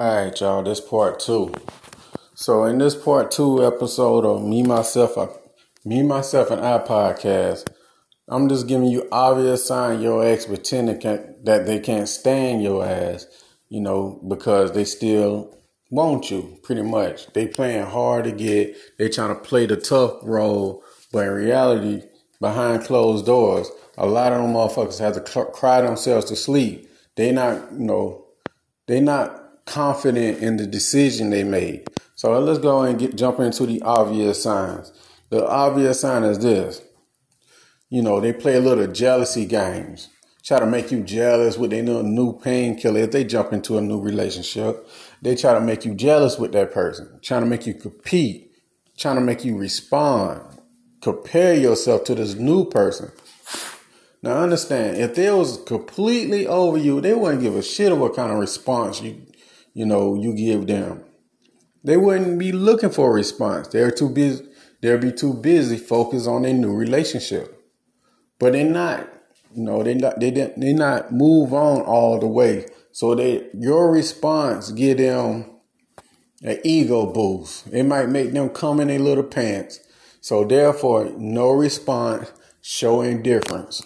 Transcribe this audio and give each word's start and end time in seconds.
All 0.00 0.24
right, 0.24 0.40
y'all. 0.40 0.62
This 0.62 0.80
part 0.80 1.20
two. 1.20 1.52
So 2.32 2.64
in 2.64 2.78
this 2.78 2.94
part 2.94 3.30
two 3.30 3.62
episode 3.62 4.24
of 4.24 4.42
me 4.42 4.62
myself, 4.62 5.18
I, 5.18 5.28
me 5.84 6.02
myself 6.02 6.50
and 6.50 6.62
I 6.62 6.78
podcast, 6.78 7.68
I'm 8.26 8.48
just 8.48 8.66
giving 8.66 8.86
you 8.88 9.06
obvious 9.12 9.66
sign 9.66 10.00
your 10.00 10.24
ex 10.24 10.46
pretending 10.46 11.00
that 11.44 11.66
they 11.66 11.80
can't 11.80 12.08
stand 12.08 12.62
your 12.62 12.82
ass, 12.82 13.26
you 13.68 13.82
know, 13.82 14.18
because 14.26 14.72
they 14.72 14.86
still 14.86 15.54
want 15.90 16.30
you. 16.30 16.58
Pretty 16.62 16.80
much, 16.80 17.30
they 17.34 17.46
playing 17.46 17.84
hard 17.84 18.24
to 18.24 18.32
get. 18.32 18.74
They 18.96 19.10
trying 19.10 19.34
to 19.36 19.42
play 19.42 19.66
the 19.66 19.76
tough 19.76 20.14
role, 20.22 20.82
but 21.12 21.26
in 21.26 21.32
reality, 21.34 22.04
behind 22.40 22.84
closed 22.84 23.26
doors, 23.26 23.70
a 23.98 24.06
lot 24.06 24.32
of 24.32 24.40
them 24.40 24.54
motherfuckers 24.54 24.98
have 24.98 25.22
to 25.22 25.44
cry 25.52 25.82
themselves 25.82 26.24
to 26.30 26.36
sleep. 26.36 26.88
They 27.16 27.32
not, 27.32 27.70
you 27.72 27.80
know, 27.80 28.24
they 28.86 29.00
not 29.00 29.39
confident 29.70 30.38
in 30.38 30.56
the 30.56 30.66
decision 30.66 31.30
they 31.30 31.44
made. 31.44 31.86
So 32.16 32.38
let's 32.40 32.58
go 32.58 32.82
and 32.82 32.98
get 32.98 33.16
jump 33.16 33.38
into 33.38 33.66
the 33.66 33.80
obvious 33.82 34.42
signs. 34.42 34.92
The 35.30 35.46
obvious 35.46 36.00
sign 36.00 36.24
is 36.24 36.40
this. 36.40 36.82
You 37.88 38.02
know, 38.02 38.20
they 38.20 38.32
play 38.32 38.56
a 38.56 38.60
little 38.60 38.88
jealousy 38.88 39.46
games. 39.46 40.08
Try 40.42 40.58
to 40.58 40.66
make 40.66 40.90
you 40.90 41.02
jealous 41.02 41.56
with 41.56 41.70
their 41.70 41.82
new 41.84 42.38
painkiller. 42.38 43.00
If 43.00 43.12
they 43.12 43.24
jump 43.24 43.52
into 43.52 43.78
a 43.78 43.80
new 43.80 44.00
relationship, 44.00 44.88
they 45.22 45.36
try 45.36 45.54
to 45.54 45.60
make 45.60 45.84
you 45.84 45.94
jealous 45.94 46.38
with 46.38 46.52
that 46.52 46.72
person. 46.72 47.20
Trying 47.22 47.42
to 47.42 47.48
make 47.48 47.66
you 47.66 47.74
compete. 47.74 48.52
Trying 48.96 49.16
to 49.16 49.20
make 49.20 49.44
you 49.44 49.56
respond. 49.56 50.42
Compare 51.00 51.54
yourself 51.54 52.04
to 52.04 52.14
this 52.14 52.34
new 52.34 52.64
person. 52.64 53.12
Now 54.22 54.42
understand, 54.42 54.98
if 54.98 55.14
they 55.14 55.30
was 55.30 55.62
completely 55.64 56.46
over 56.46 56.76
you, 56.76 57.00
they 57.00 57.14
wouldn't 57.14 57.42
give 57.42 57.54
a 57.56 57.62
shit 57.62 57.92
of 57.92 57.98
what 57.98 58.16
kind 58.16 58.32
of 58.32 58.38
response 58.38 59.00
you 59.00 59.26
you 59.74 59.86
know, 59.86 60.14
you 60.14 60.34
give 60.34 60.66
them. 60.66 61.04
They 61.82 61.96
wouldn't 61.96 62.38
be 62.38 62.52
looking 62.52 62.90
for 62.90 63.10
a 63.10 63.14
response. 63.14 63.68
They're 63.68 63.90
too 63.90 64.10
busy. 64.10 64.46
They'll 64.80 64.98
be 64.98 65.12
too 65.12 65.34
busy 65.34 65.76
focused 65.76 66.26
on 66.26 66.42
their 66.42 66.54
new 66.54 66.74
relationship. 66.74 67.62
But 68.38 68.52
they're 68.52 68.68
not. 68.68 69.08
You 69.54 69.64
know, 69.64 69.82
they 69.82 69.94
not. 69.94 70.20
They 70.20 70.30
didn't. 70.30 70.60
They 70.60 70.72
not 70.72 71.12
move 71.12 71.52
on 71.52 71.82
all 71.82 72.18
the 72.18 72.26
way. 72.26 72.66
So 72.92 73.14
they 73.14 73.48
your 73.54 73.90
response 73.90 74.70
give 74.72 74.98
them 74.98 75.46
an 76.42 76.58
ego 76.64 77.06
boost. 77.06 77.66
It 77.72 77.84
might 77.84 78.08
make 78.08 78.32
them 78.32 78.50
come 78.50 78.80
in 78.80 78.88
their 78.88 78.98
little 78.98 79.24
pants. 79.24 79.80
So 80.20 80.44
therefore, 80.44 81.10
no 81.16 81.50
response, 81.50 82.32
show 82.60 83.00
indifference. 83.02 83.82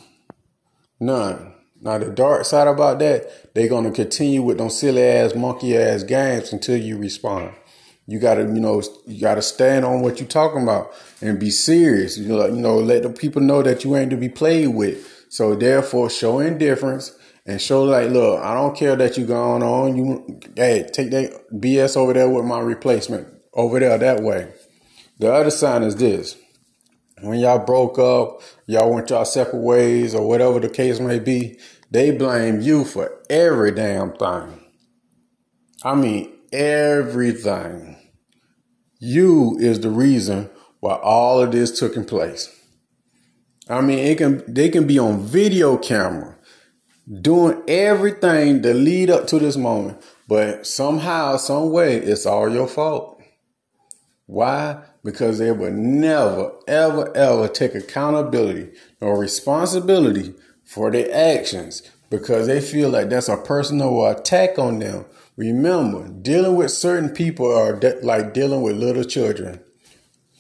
None. 1.00 1.53
Now 1.84 1.98
the 1.98 2.06
dark 2.06 2.46
side 2.46 2.66
about 2.66 2.98
that, 3.00 3.52
they're 3.54 3.68
gonna 3.68 3.90
continue 3.90 4.42
with 4.42 4.56
those 4.56 4.80
silly 4.80 5.02
ass 5.02 5.34
monkey 5.34 5.76
ass 5.76 6.02
games 6.02 6.50
until 6.50 6.78
you 6.78 6.96
respond. 6.96 7.52
You 8.06 8.18
gotta, 8.18 8.42
you 8.42 8.60
know, 8.60 8.82
you 9.06 9.20
gotta 9.20 9.42
stand 9.42 9.84
on 9.84 10.00
what 10.00 10.18
you're 10.18 10.28
talking 10.28 10.62
about 10.62 10.92
and 11.20 11.38
be 11.38 11.50
serious. 11.50 12.16
You 12.16 12.28
know, 12.28 12.46
you 12.46 12.60
know, 12.60 12.78
let 12.78 13.02
the 13.02 13.10
people 13.10 13.42
know 13.42 13.62
that 13.62 13.84
you 13.84 13.96
ain't 13.96 14.10
to 14.10 14.16
be 14.16 14.30
played 14.30 14.68
with. 14.68 15.26
So 15.28 15.54
therefore, 15.54 16.08
show 16.08 16.38
indifference 16.40 17.14
and 17.44 17.60
show 17.60 17.82
like, 17.82 18.10
look, 18.10 18.40
I 18.40 18.54
don't 18.54 18.74
care 18.74 18.96
that 18.96 19.18
you 19.18 19.26
gone 19.26 19.62
on. 19.62 19.96
You, 19.96 20.40
hey, 20.56 20.86
take 20.90 21.10
that 21.10 21.50
BS 21.52 21.98
over 21.98 22.14
there 22.14 22.30
with 22.30 22.46
my 22.46 22.60
replacement 22.60 23.28
over 23.52 23.78
there 23.78 23.98
that 23.98 24.22
way. 24.22 24.50
The 25.18 25.32
other 25.32 25.50
sign 25.50 25.82
is 25.82 25.96
this: 25.96 26.36
when 27.20 27.38
y'all 27.38 27.64
broke 27.64 27.98
up, 27.98 28.42
y'all 28.66 28.92
went 28.92 29.10
y'all 29.10 29.24
separate 29.24 29.60
ways, 29.62 30.14
or 30.14 30.26
whatever 30.26 30.60
the 30.60 30.68
case 30.68 31.00
may 31.00 31.18
be, 31.18 31.58
they 31.94 32.10
blame 32.10 32.60
you 32.60 32.84
for 32.84 33.22
every 33.30 33.70
damn 33.70 34.10
thing. 34.14 34.60
I 35.84 35.94
mean, 35.94 36.32
everything. 36.52 37.96
You 38.98 39.56
is 39.60 39.78
the 39.78 39.90
reason 39.90 40.50
why 40.80 40.94
all 40.96 41.40
of 41.40 41.52
this 41.52 41.78
took 41.78 41.94
in 41.96 42.04
place. 42.04 42.50
I 43.70 43.80
mean, 43.80 44.00
it 44.00 44.18
can 44.18 44.42
they 44.52 44.70
can 44.70 44.88
be 44.88 44.98
on 44.98 45.20
video 45.20 45.76
camera 45.76 46.36
doing 47.22 47.62
everything 47.68 48.60
to 48.62 48.74
lead 48.74 49.08
up 49.08 49.28
to 49.28 49.38
this 49.38 49.56
moment, 49.56 50.02
but 50.26 50.66
somehow, 50.66 51.36
some 51.36 51.70
way, 51.70 51.98
it's 51.98 52.26
all 52.26 52.48
your 52.48 52.66
fault. 52.66 53.22
Why? 54.26 54.82
Because 55.04 55.38
they 55.38 55.52
would 55.52 55.74
never, 55.74 56.54
ever, 56.66 57.16
ever 57.16 57.46
take 57.46 57.76
accountability 57.76 58.72
or 59.00 59.16
responsibility 59.16 60.34
for 60.64 60.90
their 60.90 61.08
actions 61.14 61.82
because 62.10 62.46
they 62.46 62.60
feel 62.60 62.90
like 62.90 63.10
that's 63.10 63.28
a 63.28 63.36
personal 63.36 64.06
attack 64.06 64.58
on 64.58 64.78
them. 64.78 65.04
Remember, 65.36 66.08
dealing 66.08 66.56
with 66.56 66.70
certain 66.70 67.10
people 67.10 67.52
are 67.52 67.74
de- 67.78 67.98
like 68.02 68.32
dealing 68.34 68.62
with 68.62 68.76
little 68.76 69.04
children. 69.04 69.60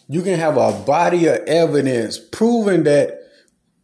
You 0.08 0.22
can 0.22 0.38
have 0.38 0.56
a 0.56 0.72
body 0.72 1.26
of 1.26 1.38
evidence 1.46 2.18
proving 2.18 2.84
that 2.84 3.18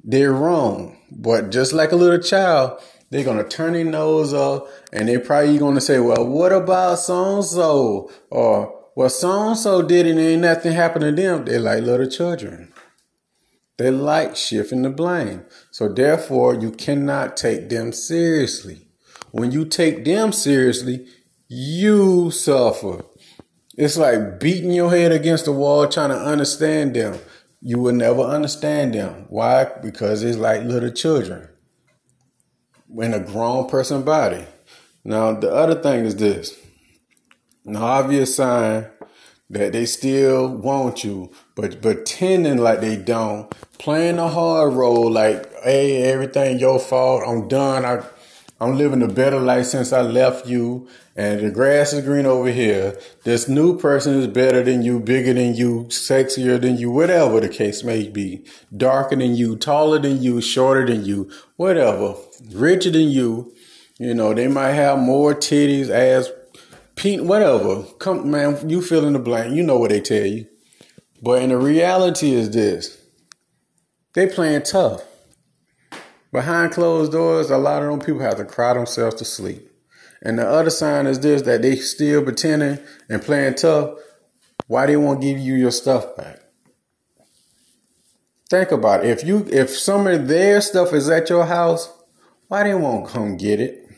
they're 0.05 0.33
wrong, 0.33 0.99
but 1.11 1.51
just 1.51 1.73
like 1.73 1.93
a 1.93 1.97
little 1.97 2.21
child, 2.21 2.81
they're 3.11 3.25
gonna 3.25 3.45
turn 3.45 3.73
their 3.73 3.85
nose 3.85 4.33
up 4.33 4.69
and 4.93 5.09
they're 5.09 5.19
probably 5.19 5.59
gonna 5.59 5.81
say, 5.81 5.99
"Well, 5.99 6.25
what 6.27 6.53
about 6.53 7.01
so 7.01 7.37
and 7.37 7.45
so?" 7.45 8.11
or 8.31 8.73
"Well, 8.95 9.09
so 9.09 9.49
and 9.49 9.59
so 9.59 9.83
did 9.83 10.07
it 10.07 10.11
and 10.11 10.21
ain't 10.21 10.43
nothing 10.43 10.73
happened 10.73 11.05
to 11.05 11.23
them." 11.23 11.45
They're 11.45 11.59
like 11.59 11.83
little 11.83 12.07
children. 12.07 12.70
They 13.81 13.91
like 13.91 14.37
shifting 14.37 14.83
the 14.83 14.91
blame. 14.91 15.47
So 15.71 15.89
therefore, 15.89 16.55
you 16.55 16.71
cannot 16.71 17.35
take 17.35 17.71
them 17.71 17.95
seriously. 17.95 18.87
When 19.31 19.53
you 19.53 19.65
take 19.65 20.05
them 20.05 20.33
seriously, 20.33 21.07
you 21.49 22.31
suffer. 22.31 23.03
It's 23.79 23.97
like 23.97 24.39
beating 24.39 24.73
your 24.73 24.91
head 24.91 25.13
against 25.13 25.47
the 25.47 25.53
wall 25.53 25.89
trying 25.89 26.11
to 26.11 26.19
understand 26.19 26.95
them. 26.95 27.21
You 27.63 27.79
will 27.79 27.95
never 27.95 28.21
understand 28.21 28.93
them. 28.93 29.25
Why? 29.31 29.65
Because 29.83 30.23
it's 30.25 30.37
like 30.37 30.63
little 30.65 30.91
children 30.91 31.49
in 32.99 33.15
a 33.15 33.21
grown 33.21 33.67
person 33.67 34.03
body. 34.03 34.45
Now, 35.05 35.33
the 35.33 35.51
other 35.51 35.81
thing 35.81 36.05
is 36.05 36.17
this 36.17 36.55
an 37.65 37.77
obvious 37.77 38.37
sign 38.37 38.89
that 39.49 39.73
they 39.73 39.87
still 39.87 40.49
want 40.49 41.03
you, 41.03 41.33
but 41.61 41.83
pretending 41.83 42.59
like 42.59 42.81
they 42.81 42.97
don't, 42.97 43.51
playing 43.79 44.19
a 44.19 44.29
hard 44.29 44.73
role 44.73 45.11
like, 45.11 45.53
hey, 45.63 46.03
everything 46.05 46.59
your 46.59 46.79
fault, 46.79 47.23
I'm 47.27 47.49
done, 47.49 47.85
I, 47.85 48.03
I'm 48.61 48.77
living 48.77 49.03
a 49.03 49.09
better 49.09 49.39
life 49.39 49.67
since 49.67 49.93
I 49.93 50.01
left 50.01 50.47
you, 50.47 50.89
and 51.17 51.41
the 51.41 51.51
grass 51.51 51.93
is 51.93 52.05
green 52.05 52.25
over 52.25 52.51
here. 52.51 52.99
This 53.25 53.49
new 53.49 53.79
person 53.79 54.15
is 54.15 54.27
better 54.27 54.63
than 54.63 54.83
you, 54.83 55.01
bigger 55.01 55.35
than 55.35 55.55
you, 55.55 55.85
sexier 55.91 56.61
than 56.61 56.79
you, 56.79 56.91
whatever 56.91 57.41
the 57.41 57.49
case 57.49 57.85
may 57.85 58.09
be, 58.09 58.45
darker 58.75 59.17
than 59.17 59.35
you, 59.37 59.57
taller 59.57 59.99
than 59.99 60.23
you, 60.23 60.41
shorter 60.41 60.87
than 60.87 61.05
you, 61.05 61.31
whatever, 61.57 62.15
richer 62.53 62.91
than 62.91 63.09
you. 63.09 63.53
You 63.99 64.15
know, 64.15 64.33
they 64.33 64.49
might 64.49 64.73
have 64.73 64.99
more 64.99 65.35
titties, 65.35 65.91
ass, 65.91 66.31
Pete, 66.97 67.23
whatever. 67.23 67.85
Come, 67.99 68.31
man, 68.31 68.69
you 68.69 68.83
fill 68.83 69.07
in 69.07 69.15
the 69.15 69.19
blank. 69.19 69.55
You 69.55 69.63
know 69.63 69.79
what 69.79 69.91
they 69.91 70.01
tell 70.01 70.27
you. 70.27 70.47
But 71.23 71.43
in 71.43 71.51
the 71.51 71.59
reality 71.59 72.33
is 72.33 72.51
this: 72.51 72.99
they 74.15 74.27
playing 74.27 74.63
tough. 74.63 75.03
Behind 76.33 76.73
closed 76.73 77.13
doors, 77.13 77.51
a 77.51 77.59
lot 77.59 77.83
of 77.83 77.91
them 77.91 77.99
people 78.01 78.21
have 78.21 78.37
to 78.37 78.45
cry 78.45 78.75
themselves 78.75 79.17
to 79.17 79.25
sleep. 79.25 79.69
And 80.23 80.39
the 80.39 80.49
other 80.49 80.71
sign 80.71 81.07
is 81.07 81.21
this: 81.21 81.43
that 81.43 81.63
they 81.63 81.77
still 81.77 82.23
pretending 82.23 82.79
and 83.09 83.23
playing 83.23 83.57
tough. 83.57 83.99
Why 84.67 84.87
they 84.87 84.97
won't 84.97 85.21
give 85.21 85.39
you 85.39 85.55
your 85.55 85.73
stuff 85.73 86.17
back? 86.17 86.39
Think 88.49 88.71
about 88.71 89.05
it. 89.05 89.11
If 89.11 89.25
you 89.25 89.47
if 89.51 89.71
some 89.71 90.07
of 90.07 90.29
their 90.29 90.61
stuff 90.61 90.93
is 90.93 91.09
at 91.11 91.29
your 91.29 91.47
house, 91.47 91.93
why 92.49 92.65
they 92.65 92.75
won't 92.75 93.09
come 93.09 93.37
get 93.37 93.61
it? 93.61 93.90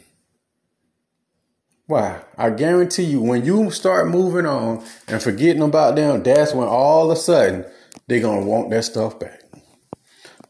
Why? 1.93 2.23
I 2.39 2.49
guarantee 2.49 3.03
you, 3.03 3.21
when 3.21 3.45
you 3.45 3.71
start 3.71 4.09
moving 4.09 4.47
on 4.47 4.83
and 5.09 5.23
forgetting 5.23 5.61
about 5.61 5.95
them, 5.95 6.23
that's 6.23 6.55
when 6.55 6.67
all 6.67 7.11
of 7.11 7.19
a 7.19 7.21
sudden 7.21 7.67
they're 8.07 8.23
gonna 8.23 8.47
want 8.47 8.71
that 8.71 8.85
stuff 8.85 9.21
back. 9.21 9.43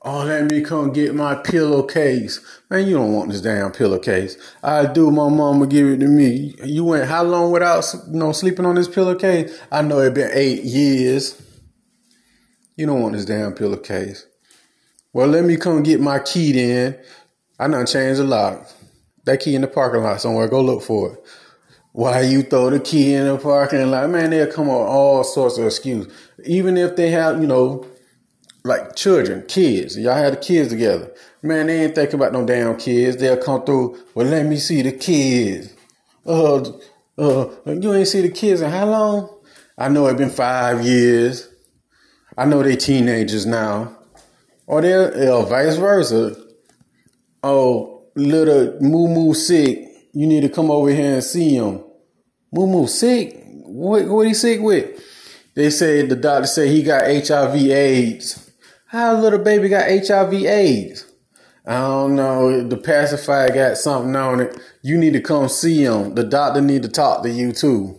Oh, 0.03 0.23
let 0.23 0.49
me 0.49 0.61
come 0.61 0.93
get 0.93 1.17
my 1.17 1.35
pillowcase. 1.35 2.41
Man, 2.71 2.87
you 2.87 2.95
don't 2.95 3.13
want 3.13 3.33
this 3.33 3.41
damn 3.41 3.73
pillowcase. 3.73 4.37
I 4.63 4.87
do. 4.87 5.11
My 5.11 5.29
mama 5.29 5.67
give 5.67 5.89
it 5.89 5.99
to 5.99 6.07
me. 6.07 6.55
You 6.63 6.85
went 6.85 7.09
how 7.09 7.25
long 7.25 7.51
without 7.51 7.93
you 8.07 8.21
know 8.21 8.31
sleeping 8.31 8.65
on 8.65 8.77
this 8.77 8.87
pillowcase? 8.87 9.61
I 9.73 9.83
know 9.83 9.99
it 9.99 10.15
been 10.15 10.31
eight 10.33 10.63
years. 10.63 11.43
You 12.77 12.87
don't 12.87 13.03
want 13.03 13.17
this 13.17 13.25
damn 13.25 13.53
pillowcase. 13.53 14.29
Well, 15.13 15.27
let 15.27 15.45
me 15.45 15.57
come 15.57 15.83
get 15.83 16.01
my 16.01 16.21
key 16.21 16.53
then. 16.53 17.01
I 17.59 17.67
done 17.67 17.87
changed 17.87 18.21
the 18.21 18.25
lock. 18.27 18.65
That 19.25 19.41
key 19.41 19.55
in 19.55 19.63
the 19.63 19.69
parking 19.69 20.03
lot 20.03 20.21
somewhere. 20.21 20.49
Go 20.49 20.61
look 20.63 20.83
for 20.83 21.15
it. 21.15 21.25
Why 21.93 22.23
you 22.23 22.43
throw 22.43 22.71
the 22.71 22.81
key 22.81 23.15
in 23.15 23.27
the 23.27 23.39
parking 23.39 23.91
lot? 23.91 24.09
Man, 24.11 24.31
they'll 24.31 24.51
come 24.51 24.69
on 24.69 24.87
all 24.87 25.23
sorts 25.25 25.59
of 25.59 25.67
excuses. 25.67 26.13
Even 26.45 26.77
if 26.77 26.97
they 26.97 27.11
have, 27.11 27.41
you 27.41 27.47
know, 27.47 27.87
like 28.65 28.97
children, 28.97 29.45
kids. 29.47 29.99
Y'all 29.99 30.15
have 30.15 30.33
the 30.33 30.41
kids 30.41 30.71
together. 30.71 31.13
Man, 31.43 31.67
they 31.67 31.85
ain't 31.85 31.95
thinking 31.95 32.15
about 32.15 32.33
no 32.33 32.47
damn 32.47 32.77
kids. 32.77 33.17
They'll 33.19 33.37
come 33.37 33.65
through. 33.65 33.99
Well, 34.15 34.27
let 34.27 34.47
me 34.47 34.57
see 34.57 34.83
the 34.83 34.93
kids. 34.93 35.75
Uh, 36.25 36.63
Uh, 37.19 37.51
you 37.67 37.93
ain't 37.93 38.09
see 38.09 38.23
the 38.23 38.31
kids 38.31 38.63
in 38.63 38.71
how 38.71 38.87
long? 38.87 39.29
I 39.77 39.91
know 39.91 40.07
it 40.07 40.17
been 40.17 40.31
five 40.31 40.83
years. 40.83 41.47
I 42.39 42.47
know 42.47 42.63
they 42.63 42.75
teenagers 42.75 43.45
now. 43.45 43.99
Or 44.67 44.81
they're 44.81 45.13
uh, 45.31 45.43
vice 45.43 45.77
versa. 45.77 46.35
Oh, 47.43 47.92
little 48.15 48.79
moo 48.81 49.09
moo 49.09 49.35
sick. 49.35 49.89
You 50.13 50.27
need 50.27 50.43
to 50.43 50.49
come 50.49 50.71
over 50.71 50.91
here 50.91 51.15
and 51.15 51.25
see 51.25 51.55
him. 51.55 51.83
Moo 52.53 52.67
moo 52.67 52.87
sick? 52.87 53.43
What 53.65 54.07
what 54.09 54.27
he 54.27 54.35
sick 54.35 54.61
with? 54.61 55.03
They 55.55 55.71
said 55.71 56.09
the 56.09 56.17
doctor 56.17 56.47
said 56.47 56.69
he 56.69 56.83
got 56.83 57.05
HIV 57.05 57.55
AIDS. 57.57 58.51
How 58.87 59.19
little 59.19 59.39
baby 59.39 59.69
got 59.69 59.89
HIV 59.89 60.35
AIDS? 60.35 61.11
I 61.67 61.79
don't 61.79 62.17
know. 62.17 62.67
The 62.67 62.77
pacifier 62.77 63.51
got 63.53 63.79
something 63.79 64.17
on 64.17 64.41
it. 64.41 64.59
You 64.83 64.99
need 64.99 65.13
to 65.13 65.21
come 65.21 65.49
see 65.49 65.83
him. 65.85 66.15
The 66.15 66.25
doctor 66.25 66.61
need 66.61 66.83
to 66.83 66.89
talk 66.89 67.23
to 67.23 67.31
you 67.31 67.53
too. 67.53 67.99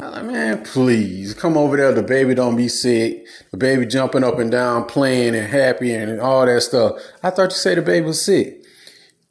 I'm 0.00 0.10
like, 0.12 0.24
man, 0.24 0.64
please 0.64 1.34
come 1.34 1.56
over 1.56 1.76
there. 1.76 1.92
The 1.92 2.02
baby 2.02 2.34
don't 2.34 2.56
be 2.56 2.68
sick. 2.68 3.26
The 3.50 3.56
baby 3.56 3.86
jumping 3.86 4.24
up 4.24 4.38
and 4.38 4.50
down, 4.50 4.86
playing 4.86 5.34
and 5.34 5.46
happy 5.46 5.94
and 5.94 6.20
all 6.20 6.46
that 6.46 6.62
stuff. 6.62 7.00
I 7.22 7.30
thought 7.30 7.50
you 7.50 7.56
said 7.56 7.78
the 7.78 7.82
baby 7.82 8.06
was 8.06 8.24
sick. 8.24 8.63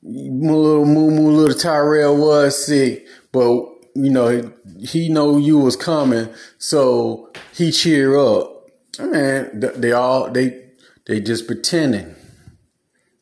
Little 0.06 0.86
moo 0.86 1.12
moo, 1.12 1.32
little 1.32 1.58
Tyrell 1.58 2.18
was 2.18 2.66
sick, 2.66 3.08
but 3.32 3.66
you 3.96 4.10
know 4.10 4.52
he 4.80 5.08
know 5.08 5.38
you 5.38 5.58
was 5.60 5.78
coming, 5.78 6.28
so 6.58 7.32
he 7.54 7.72
cheer 7.72 8.18
up. 8.18 8.68
Man, 9.00 9.50
they 9.78 9.94
all 9.94 10.30
they 10.30 10.72
they 11.06 11.22
just 11.22 11.48
pretending. 11.48 12.16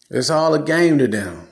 It's 0.09 0.31
all 0.31 0.55
a 0.55 0.61
game 0.61 0.97
to 0.97 1.07
them. 1.07 1.47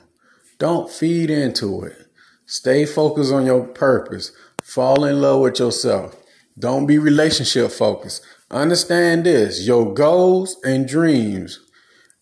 Don't 0.58 0.90
feed 0.90 1.30
into 1.30 1.84
it. 1.84 1.96
Stay 2.44 2.84
focused 2.84 3.32
on 3.32 3.46
your 3.46 3.64
purpose. 3.64 4.32
Fall 4.62 5.04
in 5.04 5.20
love 5.20 5.40
with 5.40 5.60
yourself. 5.60 6.16
Don't 6.58 6.86
be 6.86 6.98
relationship 6.98 7.70
focused. 7.70 8.22
Understand 8.50 9.24
this 9.24 9.64
your 9.64 9.94
goals 9.94 10.56
and 10.64 10.88
dreams 10.88 11.60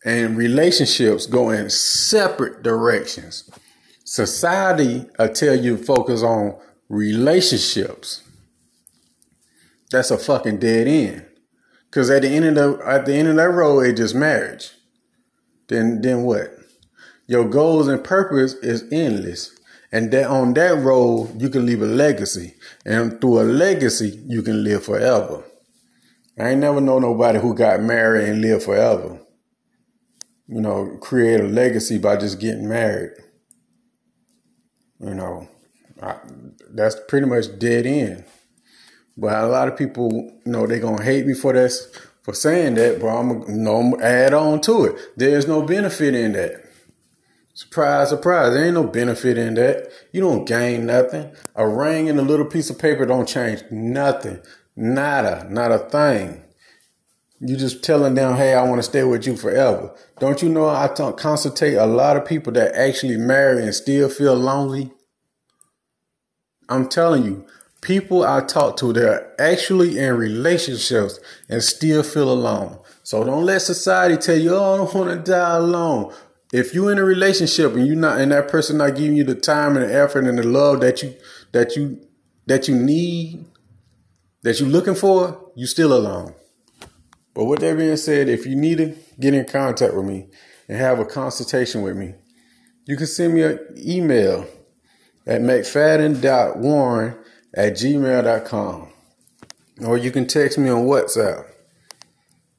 and 0.04 0.36
relationships 0.36 1.26
go 1.26 1.50
in 1.50 1.70
separate 1.70 2.62
directions. 2.62 3.50
Society 4.04 5.06
will 5.18 5.28
tell 5.28 5.54
you 5.54 5.76
focus 5.76 6.22
on 6.22 6.58
relationships. 6.88 8.22
That's 9.90 10.10
a 10.10 10.18
fucking 10.18 10.58
dead 10.58 10.86
end. 10.86 11.26
Cause 11.90 12.10
at 12.10 12.22
the 12.22 12.28
end 12.28 12.44
of 12.44 12.54
the 12.54 12.86
at 12.86 13.06
the 13.06 13.14
end 13.14 13.28
of 13.28 13.36
that 13.36 13.48
road, 13.48 13.86
it 13.86 13.96
just 13.96 14.14
marriage 14.14 14.72
then 15.68 16.00
then 16.00 16.22
what? 16.22 16.50
Your 17.26 17.44
goals 17.48 17.88
and 17.88 18.02
purpose 18.02 18.54
is 18.54 18.84
endless. 18.90 19.54
And 19.92 20.10
that 20.10 20.26
on 20.26 20.52
that 20.54 20.78
road, 20.78 21.40
you 21.40 21.48
can 21.48 21.64
leave 21.64 21.80
a 21.80 21.86
legacy. 21.86 22.54
And 22.84 23.20
through 23.20 23.40
a 23.40 23.44
legacy, 23.44 24.20
you 24.26 24.42
can 24.42 24.64
live 24.64 24.84
forever. 24.84 25.44
I 26.38 26.50
ain't 26.50 26.60
never 26.60 26.80
know 26.80 26.98
nobody 26.98 27.38
who 27.38 27.54
got 27.54 27.82
married 27.82 28.28
and 28.28 28.42
lived 28.42 28.64
forever. 28.64 29.20
You 30.48 30.60
know, 30.60 30.96
create 31.00 31.40
a 31.40 31.44
legacy 31.44 31.98
by 31.98 32.16
just 32.16 32.40
getting 32.40 32.68
married. 32.68 33.12
You 35.00 35.14
know, 35.14 35.48
I, 36.02 36.16
that's 36.70 36.96
pretty 37.06 37.26
much 37.26 37.58
dead 37.58 37.86
end. 37.86 38.24
But 39.16 39.34
a 39.34 39.46
lot 39.46 39.68
of 39.68 39.76
people, 39.76 40.10
you 40.12 40.52
know, 40.52 40.66
they're 40.66 40.78
gonna 40.78 41.02
hate 41.02 41.26
me 41.26 41.34
for 41.34 41.52
this 41.52 41.88
for 42.22 42.32
saying 42.32 42.74
that, 42.74 43.00
but 43.00 43.08
I'm 43.08 43.40
gonna 43.40 43.52
you 43.52 43.58
know, 43.58 43.98
add 44.00 44.32
on 44.32 44.60
to 44.62 44.84
it. 44.84 44.96
There's 45.16 45.48
no 45.48 45.62
benefit 45.62 46.14
in 46.14 46.32
that. 46.32 46.64
Surprise, 47.54 48.10
surprise. 48.10 48.54
There 48.54 48.64
ain't 48.64 48.74
no 48.74 48.84
benefit 48.84 49.36
in 49.36 49.54
that. 49.54 49.90
You 50.12 50.20
don't 50.20 50.44
gain 50.44 50.86
nothing. 50.86 51.32
A 51.56 51.68
ring 51.68 52.08
and 52.08 52.18
a 52.18 52.22
little 52.22 52.46
piece 52.46 52.70
of 52.70 52.78
paper 52.78 53.04
don't 53.04 53.28
change 53.28 53.64
nothing. 53.70 54.40
Nada, 54.76 55.44
not 55.50 55.72
a 55.72 55.78
thing. 55.78 56.44
You 57.40 57.56
just 57.56 57.84
telling 57.84 58.14
them, 58.14 58.36
hey, 58.36 58.54
I 58.54 58.64
want 58.64 58.80
to 58.80 58.82
stay 58.82 59.04
with 59.04 59.26
you 59.26 59.36
forever. 59.36 59.94
Don't 60.18 60.42
you 60.42 60.48
know 60.48 60.68
I 60.68 60.88
consultate 60.88 61.80
a 61.80 61.86
lot 61.86 62.16
of 62.16 62.24
people 62.24 62.52
that 62.54 62.74
actually 62.74 63.16
marry 63.16 63.62
and 63.62 63.74
still 63.74 64.08
feel 64.08 64.34
lonely? 64.34 64.92
I'm 66.68 66.88
telling 66.88 67.24
you, 67.24 67.46
people 67.80 68.24
I 68.24 68.40
talk 68.40 68.76
to, 68.78 68.92
they're 68.92 69.40
actually 69.40 69.98
in 69.98 70.16
relationships 70.16 71.20
and 71.48 71.62
still 71.62 72.02
feel 72.02 72.30
alone. 72.30 72.78
So 73.04 73.24
don't 73.24 73.46
let 73.46 73.62
society 73.62 74.16
tell 74.16 74.36
you, 74.36 74.54
oh, 74.54 74.74
I 74.74 74.76
don't 74.78 74.94
want 74.94 75.10
to 75.24 75.30
die 75.30 75.56
alone. 75.56 76.12
If 76.52 76.74
you're 76.74 76.90
in 76.90 76.98
a 76.98 77.04
relationship 77.04 77.74
and 77.74 77.86
you're 77.86 77.96
not 77.96 78.20
and 78.20 78.32
that 78.32 78.48
person 78.48 78.78
not 78.78 78.96
giving 78.96 79.16
you 79.16 79.24
the 79.24 79.34
time 79.34 79.76
and 79.76 79.88
the 79.88 79.94
effort 79.94 80.24
and 80.24 80.38
the 80.38 80.42
love 80.42 80.80
that 80.80 81.02
you 81.02 81.14
that 81.52 81.76
you 81.76 82.06
that 82.46 82.68
you 82.68 82.74
need, 82.74 83.44
that 84.42 84.58
you're 84.58 84.68
looking 84.68 84.94
for, 84.94 85.52
you're 85.54 85.66
still 85.66 85.92
alone. 85.92 86.34
But 87.38 87.44
with 87.44 87.60
that 87.60 87.78
being 87.78 87.96
said, 87.96 88.28
if 88.28 88.46
you 88.46 88.56
need 88.56 88.78
to 88.78 88.96
get 89.20 89.32
in 89.32 89.44
contact 89.44 89.94
with 89.94 90.04
me 90.04 90.26
and 90.68 90.76
have 90.76 90.98
a 90.98 91.04
consultation 91.04 91.82
with 91.82 91.96
me, 91.96 92.14
you 92.84 92.96
can 92.96 93.06
send 93.06 93.32
me 93.32 93.42
an 93.42 93.60
email 93.76 94.44
at 95.24 95.40
mcfadden.warren 95.42 97.16
at 97.54 97.74
gmail.com. 97.74 98.88
Or 99.86 99.96
you 99.96 100.10
can 100.10 100.26
text 100.26 100.58
me 100.58 100.68
on 100.68 100.86
WhatsApp. 100.86 101.46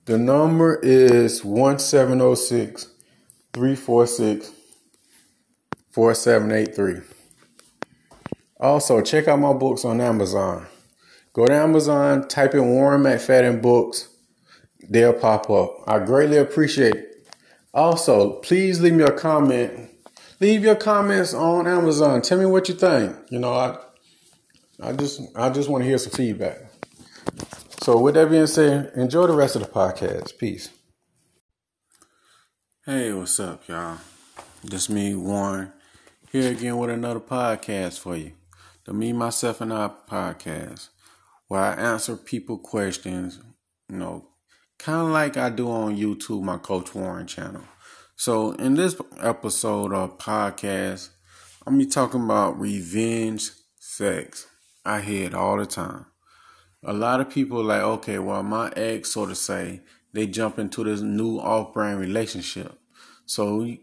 The 0.06 0.18
number 0.18 0.80
is 0.82 1.44
1706 1.44 2.88
346 3.52 4.52
4783. 5.92 7.02
Also, 8.62 9.02
check 9.02 9.28
out 9.28 9.40
my 9.40 9.52
books 9.52 9.84
on 9.84 10.00
Amazon. 10.00 10.68
Go 11.34 11.46
to 11.46 11.54
Amazon, 11.54 12.30
type 12.30 12.54
in 12.54 12.66
Warren 12.70 13.04
McFadden 13.04 13.62
books, 13.62 14.09
they'll 14.90 15.14
pop 15.14 15.50
up. 15.50 15.84
I 15.88 16.00
greatly 16.00 16.38
appreciate 16.38 16.96
it. 16.96 17.28
Also, 17.74 18.40
please 18.40 18.82
leave 18.82 18.94
me 18.94 19.04
a 19.04 19.12
comment. 19.12 19.90
Leave 20.40 20.64
your 20.64 20.76
comments 20.76 21.34
on 21.34 21.68
Amazon. 21.68 22.22
Tell 22.22 22.40
me 22.40 22.46
what 22.46 22.68
you 22.68 22.76
think. 22.76 23.16
You 23.30 23.40
know, 23.40 23.54
I 23.54 23.78
I 24.82 24.94
just 24.94 25.22
I 25.36 25.50
just 25.50 25.70
want 25.70 25.84
to 25.84 25.88
hear 25.88 25.98
some 25.98 26.12
feedback. 26.12 26.58
So 27.84 28.00
with 28.00 28.16
that 28.16 28.30
being 28.30 28.48
said, 28.48 28.92
enjoy 28.96 29.28
the 29.28 29.34
rest 29.34 29.56
of 29.56 29.62
the 29.62 29.68
podcast. 29.68 30.38
Peace. 30.38 30.70
Hey, 32.86 33.14
what's 33.14 33.40
up, 33.40 33.68
y'all? 33.68 33.98
This 34.64 34.90
me, 34.90 35.14
Warren, 35.14 35.72
here 36.32 36.52
again 36.52 36.78
with 36.78 36.90
another 36.90 37.20
podcast 37.20 38.00
for 38.00 38.16
you. 38.18 38.32
The 38.86 38.94
Me, 38.94 39.14
Myself, 39.14 39.62
and 39.62 39.72
I 39.72 39.92
podcast, 40.10 40.90
where 41.48 41.62
I 41.62 41.74
answer 41.76 42.16
people 42.16 42.58
questions, 42.58 43.40
you 43.88 43.98
know, 43.98 44.29
kind 44.80 45.08
of 45.08 45.10
like 45.10 45.36
I 45.36 45.50
do 45.50 45.70
on 45.70 45.98
YouTube, 45.98 46.42
my 46.42 46.58
Coach 46.58 46.96
Warren 46.96 47.28
channel. 47.28 47.64
So 48.16 48.54
in 48.54 48.76
this 48.76 48.96
episode 49.20 49.94
of 49.94 50.18
podcast, 50.18 51.10
I'm 51.68 51.78
be 51.78 51.86
talking 51.86 52.24
about 52.24 52.60
revenge 52.60 53.52
sex. 53.78 54.48
I 54.86 55.02
hear 55.02 55.28
it 55.28 55.36
all 55.36 55.58
the 55.58 55.66
time. 55.66 56.06
A 56.84 56.94
lot 56.94 57.20
of 57.20 57.30
people 57.30 57.62
like, 57.62 57.82
okay, 57.82 58.20
well, 58.20 58.42
my 58.42 58.72
ex 58.78 59.12
sort 59.12 59.32
of 59.32 59.38
say 59.38 59.82
they 60.14 60.28
jump 60.28 60.58
into 60.58 60.86
this 60.86 61.02
new 61.02 61.40
off-brand 61.40 62.00
relationship. 62.00 62.80
So 63.26 63.76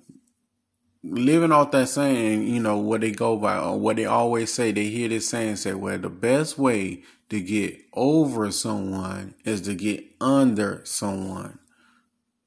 living 1.05 1.53
off 1.53 1.73
that 1.73 1.91
saying, 1.91 2.49
you 2.49 2.59
know, 2.59 2.79
what 2.79 3.03
they 3.03 3.11
go 3.11 3.37
by 3.37 3.59
or 3.59 3.79
what 3.79 3.97
they 3.97 4.07
always 4.07 4.53
say, 4.53 4.73
they 4.73 4.87
hear 4.87 5.11
this 5.11 5.29
saying 5.29 5.57
say, 5.57 5.75
well, 5.75 5.99
the 5.99 6.09
best 6.09 6.57
way 6.57 7.03
to 7.29 7.41
get 7.41 7.79
over 7.93 8.51
someone 8.53 9.35
is 9.45 9.63
to 9.63 9.75
get 9.75 10.05
under 10.21 10.81
someone. 10.85 11.59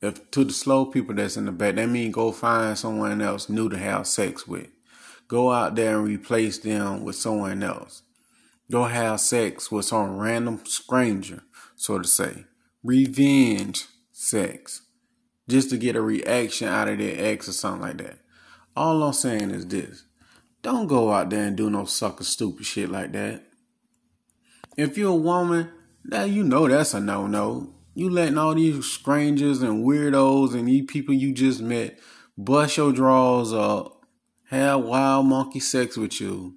If 0.01 0.31
to 0.31 0.45
the 0.45 0.53
slow 0.53 0.85
people 0.85 1.15
that's 1.15 1.35
in 1.35 1.45
the 1.45 1.51
back, 1.51 1.75
that 1.75 1.89
means 1.89 2.15
go 2.15 2.31
find 2.31 2.77
someone 2.77 3.21
else 3.21 3.49
new 3.49 3.67
to 3.69 3.77
have 3.77 4.07
sex 4.07 4.47
with. 4.47 4.67
Go 5.27 5.51
out 5.51 5.75
there 5.75 5.97
and 5.97 6.07
replace 6.07 6.57
them 6.57 7.03
with 7.03 7.15
someone 7.15 7.61
else. 7.61 8.03
Go 8.71 8.85
have 8.85 9.19
sex 9.19 9.71
with 9.71 9.85
some 9.85 10.17
random 10.17 10.61
stranger, 10.65 11.43
so 11.75 11.99
to 11.99 12.07
say. 12.07 12.45
Revenge 12.83 13.85
sex. 14.11 14.83
Just 15.49 15.69
to 15.71 15.77
get 15.77 15.95
a 15.95 16.01
reaction 16.01 16.67
out 16.67 16.87
of 16.87 16.99
their 16.99 17.15
ex 17.17 17.49
or 17.49 17.53
something 17.53 17.81
like 17.81 17.97
that. 17.97 18.19
All 18.75 19.03
I'm 19.03 19.13
saying 19.13 19.51
is 19.51 19.67
this. 19.67 20.05
Don't 20.61 20.87
go 20.87 21.11
out 21.11 21.29
there 21.29 21.45
and 21.45 21.57
do 21.57 21.69
no 21.69 21.85
sucker 21.85 22.23
stupid 22.23 22.65
shit 22.65 22.89
like 22.89 23.11
that. 23.13 23.43
If 24.79 24.97
you're 24.97 25.11
a 25.11 25.15
woman, 25.15 25.71
now 26.05 26.23
you 26.23 26.43
know 26.43 26.67
that's 26.69 26.93
a 26.93 27.01
no 27.01 27.27
no. 27.27 27.73
You 27.95 28.09
letting 28.09 28.37
all 28.37 28.55
these 28.55 28.85
strangers 28.85 29.61
and 29.61 29.85
weirdos 29.85 30.53
and 30.53 30.69
these 30.69 30.85
people 30.87 31.13
you 31.13 31.33
just 31.33 31.59
met 31.59 31.99
bust 32.37 32.77
your 32.77 32.93
drawers 32.93 33.51
up, 33.51 34.05
have 34.45 34.85
wild 34.85 35.25
monkey 35.25 35.59
sex 35.59 35.97
with 35.97 36.21
you, 36.21 36.55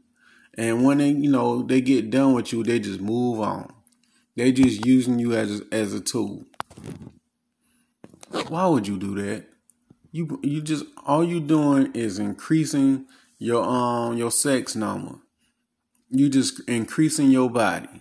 and 0.57 0.85
when 0.85 0.99
they, 0.99 1.09
you 1.11 1.31
know, 1.31 1.63
they 1.63 1.81
get 1.81 2.11
done 2.11 2.35
with 2.35 2.53
you, 2.53 2.63
they 2.63 2.79
just 2.79 3.01
move 3.01 3.41
on. 3.41 3.73
They 4.37 4.53
just 4.53 4.87
using 4.87 5.19
you 5.19 5.35
as 5.35 5.63
as 5.73 5.93
a 5.93 6.01
tool. 6.01 6.45
Why 8.49 8.67
would 8.67 8.87
you 8.87 8.99
do 8.99 9.17
that? 9.17 9.47
You 10.13 10.39
you 10.45 10.63
just 10.63 10.85
all 11.05 11.25
you 11.25 11.41
doing 11.41 11.91
is 11.95 12.21
increasing 12.21 13.07
your 13.39 13.65
um 13.65 14.17
your 14.17 14.31
sex 14.31 14.77
number. 14.77 15.17
you 16.11 16.29
just 16.29 16.61
increasing 16.69 17.31
your 17.31 17.51
body. 17.51 17.92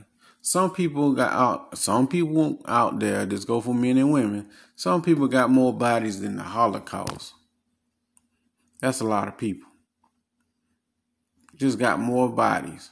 Some 0.41 0.73
people 0.73 1.13
got 1.13 1.31
out. 1.31 1.77
Some 1.77 2.07
people 2.07 2.59
out 2.65 2.99
there 2.99 3.25
just 3.25 3.47
go 3.47 3.61
for 3.61 3.73
men 3.73 3.97
and 3.97 4.11
women. 4.11 4.49
Some 4.75 5.01
people 5.01 5.27
got 5.27 5.51
more 5.51 5.71
bodies 5.71 6.19
than 6.19 6.37
the 6.37 6.43
Holocaust. 6.43 7.33
That's 8.79 9.01
a 9.01 9.05
lot 9.05 9.27
of 9.27 9.37
people. 9.37 9.69
Just 11.55 11.77
got 11.77 11.99
more 11.99 12.27
bodies. 12.27 12.89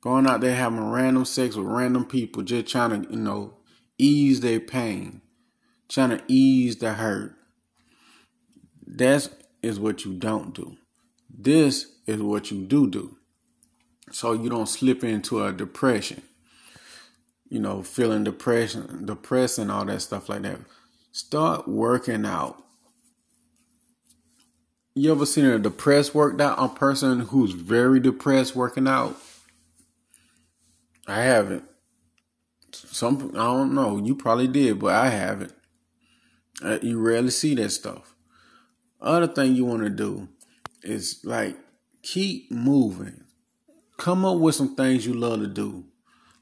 Going 0.00 0.26
out 0.26 0.40
there 0.40 0.54
having 0.56 0.90
random 0.90 1.26
sex 1.26 1.56
with 1.56 1.66
random 1.66 2.06
people, 2.06 2.42
just 2.42 2.68
trying 2.68 3.02
to, 3.02 3.10
you 3.10 3.18
know, 3.18 3.58
ease 3.98 4.40
their 4.40 4.60
pain, 4.60 5.20
trying 5.88 6.10
to 6.10 6.22
ease 6.28 6.76
the 6.76 6.94
hurt. 6.94 7.34
That 8.86 9.28
is 9.62 9.78
what 9.78 10.04
you 10.06 10.14
don't 10.14 10.54
do. 10.54 10.76
This 11.28 11.92
is 12.06 12.22
what 12.22 12.50
you 12.50 12.64
do 12.64 12.88
do. 12.88 13.18
So 14.12 14.32
you 14.32 14.48
don't 14.48 14.68
slip 14.68 15.04
into 15.04 15.44
a 15.44 15.52
depression. 15.52 16.22
You 17.48 17.60
know, 17.60 17.82
feeling 17.82 18.24
depression, 18.24 19.06
depressed 19.06 19.58
and 19.58 19.70
all 19.70 19.84
that 19.84 20.02
stuff 20.02 20.28
like 20.28 20.42
that. 20.42 20.58
Start 21.12 21.68
working 21.68 22.26
out. 22.26 22.62
You 24.94 25.12
ever 25.12 25.26
seen 25.26 25.44
a 25.44 25.58
depressed 25.58 26.14
worked 26.14 26.40
out 26.40 26.58
a 26.58 26.68
person 26.68 27.20
who's 27.20 27.52
very 27.52 28.00
depressed 28.00 28.56
working 28.56 28.88
out? 28.88 29.16
I 31.06 31.22
haven't. 31.22 31.64
Some 32.72 33.32
I 33.34 33.44
don't 33.44 33.74
know. 33.74 33.98
You 33.98 34.14
probably 34.14 34.48
did, 34.48 34.78
but 34.78 34.94
I 34.94 35.08
haven't. 35.10 35.52
Uh, 36.62 36.78
you 36.82 36.98
rarely 36.98 37.30
see 37.30 37.54
that 37.54 37.70
stuff. 37.70 38.14
Other 39.00 39.26
thing 39.26 39.54
you 39.54 39.64
want 39.64 39.82
to 39.82 39.90
do 39.90 40.28
is 40.82 41.20
like 41.24 41.56
keep 42.02 42.50
moving. 42.50 43.24
Come 43.98 44.24
up 44.24 44.38
with 44.38 44.54
some 44.54 44.74
things 44.74 45.06
you 45.06 45.14
love 45.14 45.40
to 45.40 45.46
do, 45.46 45.84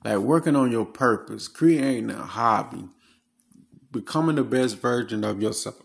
like 0.04 0.18
working 0.18 0.54
on 0.54 0.70
your 0.70 0.84
purpose, 0.84 1.48
creating 1.48 2.10
a 2.10 2.22
hobby, 2.22 2.88
becoming 3.90 4.36
the 4.36 4.44
best 4.44 4.78
version 4.78 5.24
of 5.24 5.40
yourself. 5.40 5.80